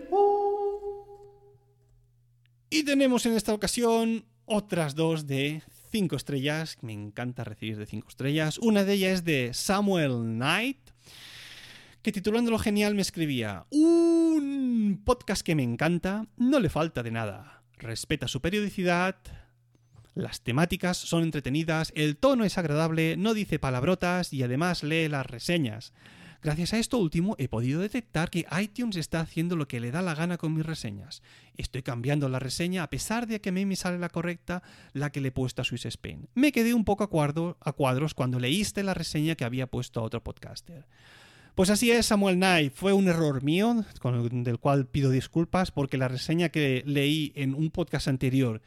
Y 2.70 2.84
tenemos 2.84 3.26
en 3.26 3.34
esta 3.34 3.54
ocasión 3.54 4.26
otras 4.46 4.96
dos 4.96 5.28
de 5.28 5.62
5 5.92 6.16
estrellas. 6.16 6.78
Me 6.82 6.94
encanta 6.94 7.44
recibir 7.44 7.78
de 7.78 7.86
5 7.86 8.08
estrellas. 8.08 8.58
Una 8.60 8.86
de 8.86 8.94
ellas 8.94 9.14
es 9.16 9.24
de 9.26 9.54
Samuel 9.54 10.14
Knight 10.22 10.87
que 12.02 12.12
titulándolo 12.12 12.60
genial 12.60 12.96
me 12.96 13.02
escribía, 13.02 13.66
un 13.70 15.02
podcast 15.06 15.42
que 15.42 15.56
me 15.56 15.64
encanta, 15.64 16.28
no 16.38 16.60
le 16.60 16.70
falta 16.70 17.04
de 17.04 17.12
nada, 17.12 17.64
respeta 17.78 18.28
su 18.28 18.42
periodicidad, 18.42 19.16
las 20.18 20.42
temáticas 20.42 20.98
son 20.98 21.24
entretenidas, 21.24 21.94
el 21.96 22.18
tono 22.18 22.44
es 22.44 22.58
agradable, 22.58 23.18
no 23.18 23.34
dice 23.36 23.60
palabrotas 23.60 24.34
y 24.34 24.42
además 24.42 24.82
lee 24.84 25.08
las 25.08 25.28
reseñas. 25.28 25.94
Gracias 26.42 26.74
a 26.74 26.80
esto 26.80 26.98
último 26.98 27.36
he 27.40 27.48
podido 27.48 27.82
detectar 27.82 28.30
que 28.30 28.46
iTunes 28.60 28.96
está 28.96 29.20
haciendo 29.20 29.56
lo 29.56 29.68
que 29.68 29.80
le 29.80 29.92
da 29.92 30.02
la 30.02 30.16
gana 30.16 30.38
con 30.38 30.54
mis 30.54 30.66
reseñas. 30.66 31.22
Estoy 31.56 31.84
cambiando 31.84 32.30
la 32.30 32.40
reseña 32.40 32.84
a 32.84 32.90
pesar 32.90 33.28
de 33.28 33.42
que 33.42 33.50
a 33.50 33.52
mí 33.52 33.66
me 33.66 33.76
sale 33.76 34.00
la 34.00 34.10
correcta, 34.10 34.64
la 34.94 35.12
que 35.12 35.22
le 35.22 35.30
he 35.30 35.32
puesto 35.32 35.62
a 35.62 35.66
Swiss 35.66 35.86
Spain. 35.86 36.30
Me 36.36 36.52
quedé 36.52 36.74
un 36.74 36.86
poco 36.86 37.04
a, 37.04 37.60
a 37.60 37.74
cuadros 37.74 38.14
cuando 38.14 38.40
leíste 38.40 38.84
la 38.84 38.94
reseña 38.94 39.36
que 39.36 39.46
había 39.46 39.68
puesto 39.68 40.00
a 40.00 40.04
otro 40.04 40.24
podcaster. 40.24 40.86
Pues 41.58 41.72
así 41.72 41.90
es, 41.90 42.06
Samuel 42.06 42.36
Knight. 42.36 42.72
Fue 42.72 42.94
un 42.94 43.08
error 43.08 43.42
mío, 43.42 43.84
del 44.32 44.60
cual 44.60 44.86
pido 44.86 45.10
disculpas, 45.10 45.72
porque 45.72 45.98
la 45.98 46.08
reseña 46.08 46.50
que 46.50 46.84
leí 46.86 47.34
en 47.36 47.56
un 47.56 47.72
podcast 47.72 48.08
anterior, 48.08 48.62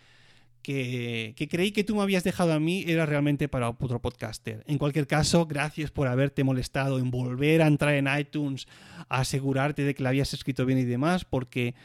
que, 0.60 1.36
creí 1.48 1.70
que 1.70 1.84
tú 1.84 1.94
me 1.94 2.02
habías 2.02 2.24
dejado 2.24 2.52
a 2.52 2.58
mí, 2.58 2.82
era 2.88 3.06
realmente 3.06 3.46
para 3.46 3.68
otro 3.70 4.02
podcaster. 4.02 4.64
En 4.66 4.76
cualquier 4.76 5.06
caso, 5.06 5.46
gracias 5.46 5.92
por 5.92 6.08
haberte 6.08 6.42
molestado 6.42 6.98
en 6.98 7.12
volver 7.12 7.62
a 7.62 7.68
entrar 7.68 7.94
en 7.94 8.08
iTunes, 8.08 8.66
a 9.08 9.20
asegurarte 9.20 9.84
de 9.84 9.94
que 9.94 10.02
la 10.02 10.08
habías 10.08 10.34
escrito 10.34 10.66
bien 10.66 10.80
y 10.80 10.84
demás, 10.84 11.24
porque 11.24 11.76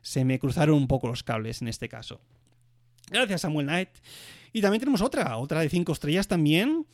se 0.00 0.24
me 0.24 0.38
cruzaron 0.38 0.76
un 0.76 0.88
poco 0.88 1.08
los 1.08 1.22
cables 1.22 1.60
en 1.60 1.68
este 1.68 1.90
caso. 1.90 2.22
Gracias, 3.10 3.42
Samuel 3.42 3.66
Knight. 3.66 3.90
Y 4.54 4.62
también 4.62 4.80
tenemos 4.80 5.02
otra, 5.02 5.36
otra 5.36 5.60
de 5.60 5.68
cinco 5.68 5.92
estrellas 5.92 6.26
también, 6.26 6.86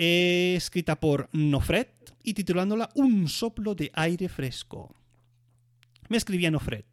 escrita 0.00 0.98
por 0.98 1.28
Nofret 1.32 1.92
y 2.22 2.32
titulándola 2.32 2.88
Un 2.94 3.28
soplo 3.28 3.74
de 3.74 3.90
aire 3.92 4.30
fresco. 4.30 4.94
Me 6.08 6.16
escribía 6.16 6.50
Nofret. 6.50 6.86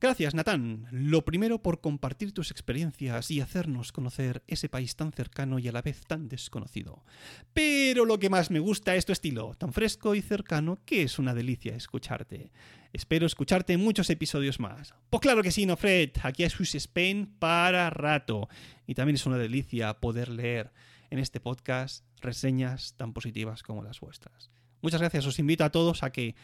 Gracias, 0.00 0.34
Natán. 0.34 0.88
Lo 0.90 1.24
primero 1.24 1.62
por 1.62 1.80
compartir 1.80 2.32
tus 2.32 2.50
experiencias 2.50 3.30
y 3.30 3.40
hacernos 3.40 3.92
conocer 3.92 4.42
ese 4.48 4.68
país 4.68 4.96
tan 4.96 5.12
cercano 5.12 5.58
y 5.58 5.68
a 5.68 5.72
la 5.72 5.82
vez 5.82 6.00
tan 6.06 6.28
desconocido. 6.28 7.04
Pero 7.52 8.04
lo 8.04 8.18
que 8.18 8.30
más 8.30 8.50
me 8.50 8.58
gusta 8.58 8.96
es 8.96 9.04
tu 9.04 9.12
estilo, 9.12 9.54
tan 9.54 9.72
fresco 9.72 10.14
y 10.14 10.22
cercano 10.22 10.80
que 10.86 11.02
es 11.02 11.18
una 11.18 11.34
delicia 11.34 11.76
escucharte. 11.76 12.50
Espero 12.92 13.26
escucharte 13.26 13.74
en 13.74 13.80
muchos 13.84 14.10
episodios 14.10 14.58
más. 14.58 14.94
Pues 15.10 15.20
claro 15.20 15.42
que 15.42 15.52
sí, 15.52 15.66
no 15.66 15.76
Fred. 15.76 16.10
Aquí 16.22 16.42
es 16.42 16.54
Swiss 16.54 16.74
Spain 16.74 17.26
para 17.38 17.90
rato. 17.90 18.48
Y 18.86 18.94
también 18.94 19.14
es 19.14 19.26
una 19.26 19.38
delicia 19.38 19.94
poder 20.00 20.30
leer 20.30 20.72
en 21.10 21.18
este 21.18 21.40
podcast 21.40 22.04
reseñas 22.20 22.94
tan 22.96 23.12
positivas 23.12 23.62
como 23.62 23.82
las 23.82 24.00
vuestras. 24.00 24.50
Muchas 24.82 25.00
gracias, 25.00 25.26
os 25.26 25.38
invito 25.38 25.64
a 25.64 25.70
todos 25.70 26.02
a 26.02 26.10
que 26.10 26.34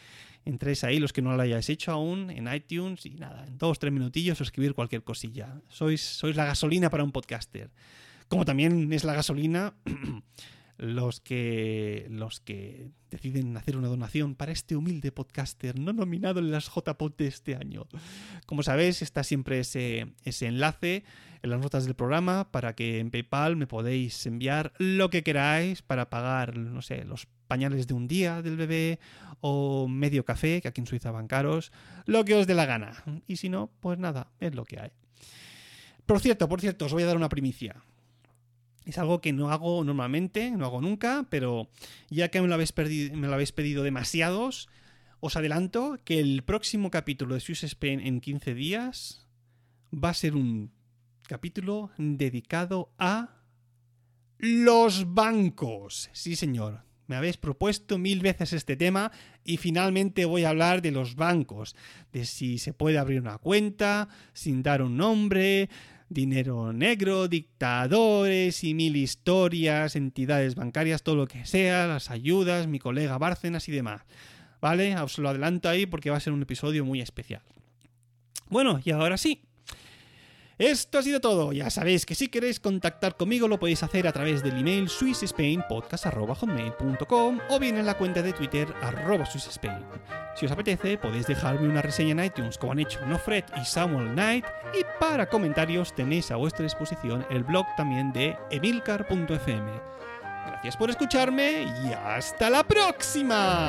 entréis 0.45 0.83
ahí, 0.83 0.99
los 0.99 1.11
que 1.11 1.23
no 1.23 1.35
lo 1.35 1.41
hayáis 1.41 1.69
hecho 1.69 1.91
aún, 1.91 2.29
en 2.29 2.53
iTunes 2.53 3.05
y 3.05 3.15
nada, 3.15 3.45
en 3.47 3.57
dos, 3.57 3.79
tres 3.79 3.91
minutillos 3.91 4.39
escribir 4.41 4.75
cualquier 4.75 5.03
cosilla. 5.03 5.59
Sois, 5.69 6.01
sois 6.01 6.35
la 6.35 6.45
gasolina 6.45 6.89
para 6.89 7.03
un 7.03 7.11
podcaster. 7.11 7.71
Como 8.27 8.45
también 8.45 8.91
es 8.93 9.03
la 9.03 9.13
gasolina 9.13 9.73
los 10.77 11.19
que, 11.21 12.07
los 12.09 12.39
que 12.39 12.89
deciden 13.09 13.55
hacer 13.57 13.77
una 13.77 13.87
donación 13.87 14.35
para 14.35 14.51
este 14.51 14.75
humilde 14.75 15.11
podcaster 15.11 15.79
no 15.79 15.93
nominado 15.93 16.39
en 16.39 16.51
las 16.51 16.69
JPod 16.73 17.13
de 17.17 17.27
este 17.27 17.55
año. 17.55 17.87
Como 18.45 18.63
sabéis, 18.63 19.01
está 19.01 19.23
siempre 19.23 19.59
ese, 19.59 20.13
ese 20.23 20.47
enlace 20.47 21.03
en 21.41 21.49
las 21.49 21.59
notas 21.59 21.85
del 21.85 21.95
programa 21.95 22.51
para 22.51 22.73
que 22.73 22.99
en 22.99 23.11
PayPal 23.11 23.55
me 23.55 23.67
podéis 23.67 24.25
enviar 24.25 24.73
lo 24.77 25.09
que 25.09 25.23
queráis 25.23 25.81
para 25.81 26.09
pagar, 26.09 26.57
no 26.57 26.81
sé, 26.81 27.05
los 27.05 27.27
pañales 27.47 27.87
de 27.87 27.93
un 27.93 28.07
día 28.07 28.41
del 28.41 28.57
bebé 28.57 28.99
o 29.41 29.87
medio 29.87 30.25
café, 30.25 30.61
que 30.61 30.67
aquí 30.67 30.81
en 30.81 30.87
Suiza 30.87 31.11
van 31.11 31.27
caros, 31.27 31.71
lo 32.05 32.25
que 32.25 32.35
os 32.35 32.47
dé 32.47 32.53
la 32.53 32.65
gana. 32.65 33.03
Y 33.27 33.37
si 33.37 33.49
no, 33.49 33.71
pues 33.79 33.97
nada, 33.97 34.31
es 34.39 34.53
lo 34.53 34.65
que 34.65 34.79
hay. 34.79 34.91
Por 36.05 36.19
cierto, 36.19 36.47
por 36.47 36.61
cierto, 36.61 36.85
os 36.85 36.93
voy 36.93 37.03
a 37.03 37.07
dar 37.07 37.17
una 37.17 37.29
primicia. 37.29 37.83
Es 38.87 38.97
algo 38.97 39.19
que 39.19 39.33
no 39.33 39.51
hago 39.51 39.83
normalmente, 39.83 40.49
no 40.51 40.65
hago 40.65 40.79
nunca, 40.79 41.27
pero 41.29 41.69
ya 42.09 42.29
que 42.29 42.39
me 42.41 42.47
lo 42.47 42.53
habéis, 42.53 42.73
me 43.13 43.27
lo 43.27 43.33
habéis 43.33 43.51
pedido 43.51 43.83
demasiados, 43.83 44.69
os 45.19 45.35
adelanto 45.35 45.99
que 46.05 46.21
el 46.21 46.41
próximo 46.43 46.89
capítulo 46.89 47.35
de 47.35 47.41
Swiss 47.41 47.63
Spain 47.63 47.99
en 47.99 48.21
15 48.21 48.53
días 48.53 49.27
va 49.93 50.11
a 50.11 50.13
ser 50.13 50.37
un 50.37 50.71
capítulo 51.27 51.91
dedicado 51.97 52.93
a 52.97 53.41
los 54.37 55.13
bancos. 55.13 56.09
Sí, 56.13 56.37
señor. 56.37 56.87
Me 57.07 57.17
habéis 57.17 57.35
propuesto 57.37 57.97
mil 57.97 58.21
veces 58.21 58.53
este 58.53 58.77
tema 58.77 59.11
y 59.43 59.57
finalmente 59.57 60.23
voy 60.23 60.45
a 60.45 60.49
hablar 60.49 60.81
de 60.81 60.91
los 60.91 61.15
bancos, 61.15 61.75
de 62.13 62.25
si 62.25 62.57
se 62.57 62.73
puede 62.73 62.97
abrir 62.97 63.19
una 63.19 63.37
cuenta 63.37 64.07
sin 64.33 64.63
dar 64.63 64.81
un 64.81 64.95
nombre, 64.95 65.69
dinero 66.09 66.73
negro, 66.73 67.27
dictadores 67.27 68.63
y 68.63 68.73
mil 68.73 68.95
historias, 68.95 69.95
entidades 69.95 70.55
bancarias, 70.55 71.03
todo 71.03 71.15
lo 71.15 71.27
que 71.27 71.45
sea, 71.45 71.87
las 71.87 72.09
ayudas, 72.09 72.67
mi 72.67 72.79
colega 72.79 73.17
Bárcenas 73.17 73.67
y 73.69 73.71
demás. 73.71 74.01
¿Vale? 74.61 74.97
Os 74.99 75.17
lo 75.19 75.29
adelanto 75.29 75.69
ahí 75.69 75.85
porque 75.85 76.09
va 76.09 76.17
a 76.17 76.21
ser 76.21 76.33
un 76.33 76.41
episodio 76.41 76.83
muy 76.83 77.01
especial. 77.01 77.41
Bueno, 78.49 78.79
y 78.83 78.91
ahora 78.91 79.17
sí, 79.17 79.41
esto 80.57 80.97
ha 80.99 81.03
sido 81.03 81.19
todo. 81.19 81.51
Ya 81.53 81.69
sabéis 81.69 82.05
que 82.05 82.15
si 82.15 82.29
queréis 82.29 82.59
contactar 82.59 83.15
conmigo 83.15 83.47
lo 83.47 83.59
podéis 83.59 83.83
hacer 83.83 84.07
a 84.07 84.11
través 84.11 84.41
del 84.43 84.59
email 84.59 84.89
swissspainpodcast.com 84.89 87.39
o 87.49 87.59
bien 87.59 87.77
en 87.77 87.85
la 87.85 87.97
cuenta 87.97 88.21
de 88.21 88.33
Twitter 88.33 88.67
arroba 88.81 89.25
swissspain. 89.25 89.85
Si 90.35 90.45
os 90.45 90.51
apetece 90.51 90.97
podéis 90.97 91.27
dejarme 91.27 91.67
una 91.67 91.81
reseña 91.81 92.11
en 92.11 92.23
iTunes 92.25 92.57
como 92.57 92.71
han 92.71 92.79
hecho 92.79 93.05
Nofred 93.05 93.43
y 93.61 93.65
Samuel 93.65 94.13
Knight 94.13 94.45
y 94.73 94.83
para 94.99 95.29
comentarios 95.29 95.93
tenéis 95.95 96.31
a 96.31 96.35
vuestra 96.35 96.63
disposición 96.63 97.25
el 97.29 97.43
blog 97.43 97.65
también 97.75 98.11
de 98.13 98.35
emilcar.fm. 98.51 99.71
Gracias 100.47 100.77
por 100.77 100.89
escucharme 100.89 101.67
y 101.83 101.93
hasta 101.93 102.49
la 102.49 102.63
próxima. 102.63 103.67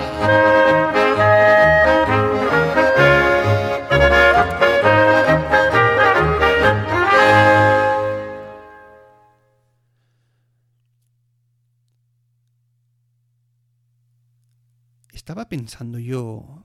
Estaba 15.18 15.48
pensando 15.48 15.98
yo 15.98 16.64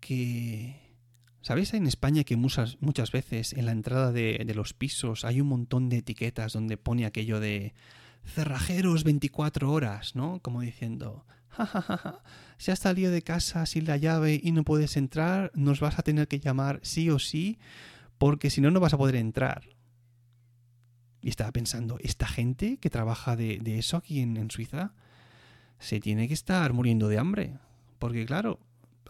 que... 0.00 0.80
¿Sabéis 1.42 1.74
en 1.74 1.86
España 1.86 2.24
que 2.24 2.36
muchas, 2.36 2.78
muchas 2.80 3.12
veces 3.12 3.52
en 3.52 3.66
la 3.66 3.72
entrada 3.72 4.10
de, 4.10 4.50
los 4.54 4.72
pisos 4.72 5.26
hay 5.26 5.42
un 5.42 5.48
montón 5.48 5.90
de 5.90 5.98
etiquetas 5.98 6.54
donde 6.54 6.78
pone 6.78 7.04
aquello 7.04 7.38
de 7.38 7.74
cerrajeros 8.24 9.04
24 9.04 9.70
horas, 9.70 10.16
¿no? 10.16 10.40
Como 10.40 10.62
diciendo, 10.62 11.26
jajaja, 11.50 11.82
ja, 11.82 11.96
ja, 11.98 12.22
si 12.56 12.70
has 12.70 12.78
salido 12.78 13.12
de 13.12 13.20
casa 13.20 13.66
sin 13.66 13.84
la 13.84 13.98
llave 13.98 14.40
y 14.42 14.52
no 14.52 14.64
puedes 14.64 14.96
entrar, 14.96 15.52
nos 15.54 15.80
vas 15.80 15.98
a 15.98 16.02
tener 16.02 16.28
que 16.28 16.40
llamar 16.40 16.80
sí 16.82 17.10
o 17.10 17.18
sí, 17.18 17.58
porque 18.16 18.48
si 18.48 18.62
no, 18.62 18.70
no 18.70 18.80
vas 18.80 18.94
a 18.94 18.98
poder 18.98 19.16
entrar. 19.16 19.68
Y 21.20 21.28
estaba 21.28 21.52
pensando, 21.52 21.98
¿esta 22.00 22.26
gente 22.26 22.78
que 22.78 22.88
trabaja 22.88 23.36
de, 23.36 23.60
eso 23.78 23.98
aquí 23.98 24.20
en 24.20 24.50
Suiza 24.50 24.94
se 25.78 26.00
tiene 26.00 26.26
que 26.26 26.34
estar 26.34 26.72
muriendo 26.72 27.08
de 27.08 27.18
hambre? 27.18 27.58
Porque 27.98 28.26
claro, 28.26 28.60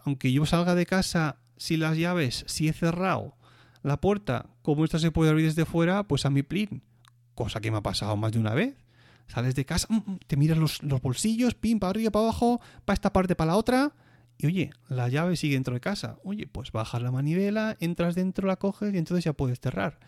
aunque 0.03 0.31
yo 0.31 0.45
salga 0.45 0.75
de 0.75 0.85
casa 0.85 1.37
sin 1.57 1.79
las 1.79 1.97
llaves, 1.97 2.43
si 2.47 2.67
he 2.67 2.73
cerrado 2.73 3.35
la 3.81 4.01
puerta, 4.01 4.47
como 4.61 4.83
esta 4.83 4.99
se 4.99 5.11
puede 5.11 5.29
abrir 5.29 5.45
desde 5.45 5.65
fuera, 5.65 6.03
pues 6.03 6.25
a 6.25 6.29
mi 6.29 6.43
plin. 6.43 6.81
Cosa 7.33 7.59
que 7.59 7.71
me 7.71 7.77
ha 7.77 7.83
pasado 7.83 8.15
más 8.15 8.31
de 8.31 8.39
una 8.39 8.53
vez. 8.53 8.75
Sales 9.27 9.55
de 9.55 9.65
casa, 9.65 9.87
mm, 9.89 9.95
mm, 9.95 10.19
te 10.27 10.37
miras 10.37 10.57
los, 10.57 10.83
los 10.83 11.01
bolsillos, 11.01 11.55
pim, 11.55 11.79
para 11.79 11.89
arriba, 11.91 12.11
para 12.11 12.25
abajo, 12.25 12.61
para 12.85 12.93
esta 12.93 13.11
parte, 13.11 13.35
para 13.35 13.51
la 13.51 13.57
otra. 13.57 13.93
Y 14.37 14.47
oye, 14.47 14.71
la 14.87 15.09
llave 15.09 15.35
sigue 15.35 15.55
dentro 15.55 15.73
de 15.73 15.79
casa. 15.79 16.17
Oye, 16.23 16.47
pues 16.47 16.71
bajas 16.71 17.01
la 17.01 17.11
manivela, 17.11 17.77
entras 17.79 18.15
dentro, 18.15 18.47
la 18.47 18.57
coges 18.57 18.93
y 18.93 18.97
entonces 18.97 19.23
ya 19.23 19.33
puedes 19.33 19.59
cerrar. 19.59 19.99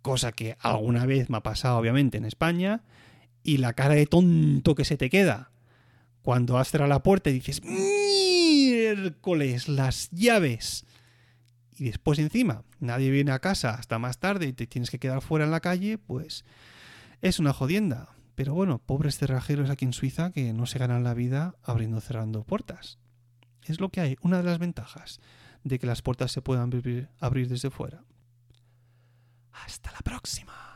Cosa 0.00 0.32
que 0.32 0.56
alguna 0.60 1.06
vez 1.06 1.30
me 1.30 1.36
ha 1.36 1.42
pasado, 1.42 1.78
obviamente, 1.78 2.18
en 2.18 2.24
España. 2.24 2.82
Y 3.42 3.58
la 3.58 3.72
cara 3.74 3.94
de 3.94 4.06
tonto 4.06 4.74
que 4.74 4.84
se 4.84 4.96
te 4.96 5.10
queda 5.10 5.51
cuando 6.22 6.58
has 6.58 6.70
cerrado 6.70 6.88
la 6.88 7.02
puerta 7.02 7.30
y 7.30 7.34
dices, 7.34 7.62
miércoles, 7.62 9.68
las 9.68 10.10
llaves. 10.10 10.86
Y 11.76 11.84
después 11.84 12.18
encima, 12.18 12.64
nadie 12.80 13.10
viene 13.10 13.32
a 13.32 13.40
casa 13.40 13.74
hasta 13.74 13.98
más 13.98 14.18
tarde 14.18 14.46
y 14.46 14.52
te 14.52 14.66
tienes 14.66 14.90
que 14.90 14.98
quedar 14.98 15.20
fuera 15.20 15.44
en 15.44 15.50
la 15.50 15.60
calle, 15.60 15.98
pues 15.98 16.44
es 17.20 17.38
una 17.38 17.52
jodienda. 17.52 18.14
Pero 18.34 18.54
bueno, 18.54 18.78
pobres 18.78 19.18
cerrajeros 19.18 19.70
aquí 19.70 19.84
en 19.84 19.92
Suiza 19.92 20.32
que 20.32 20.52
no 20.52 20.66
se 20.66 20.78
ganan 20.78 21.04
la 21.04 21.14
vida 21.14 21.54
abriendo 21.62 22.00
cerrando 22.00 22.44
puertas. 22.44 22.98
Es 23.64 23.80
lo 23.80 23.90
que 23.90 24.00
hay, 24.00 24.16
una 24.22 24.38
de 24.38 24.44
las 24.44 24.58
ventajas 24.58 25.20
de 25.64 25.78
que 25.78 25.86
las 25.86 26.02
puertas 26.02 26.32
se 26.32 26.42
puedan 26.42 26.72
abrir 27.20 27.48
desde 27.48 27.70
fuera. 27.70 28.04
Hasta 29.52 29.92
la 29.92 30.00
próxima. 30.00 30.71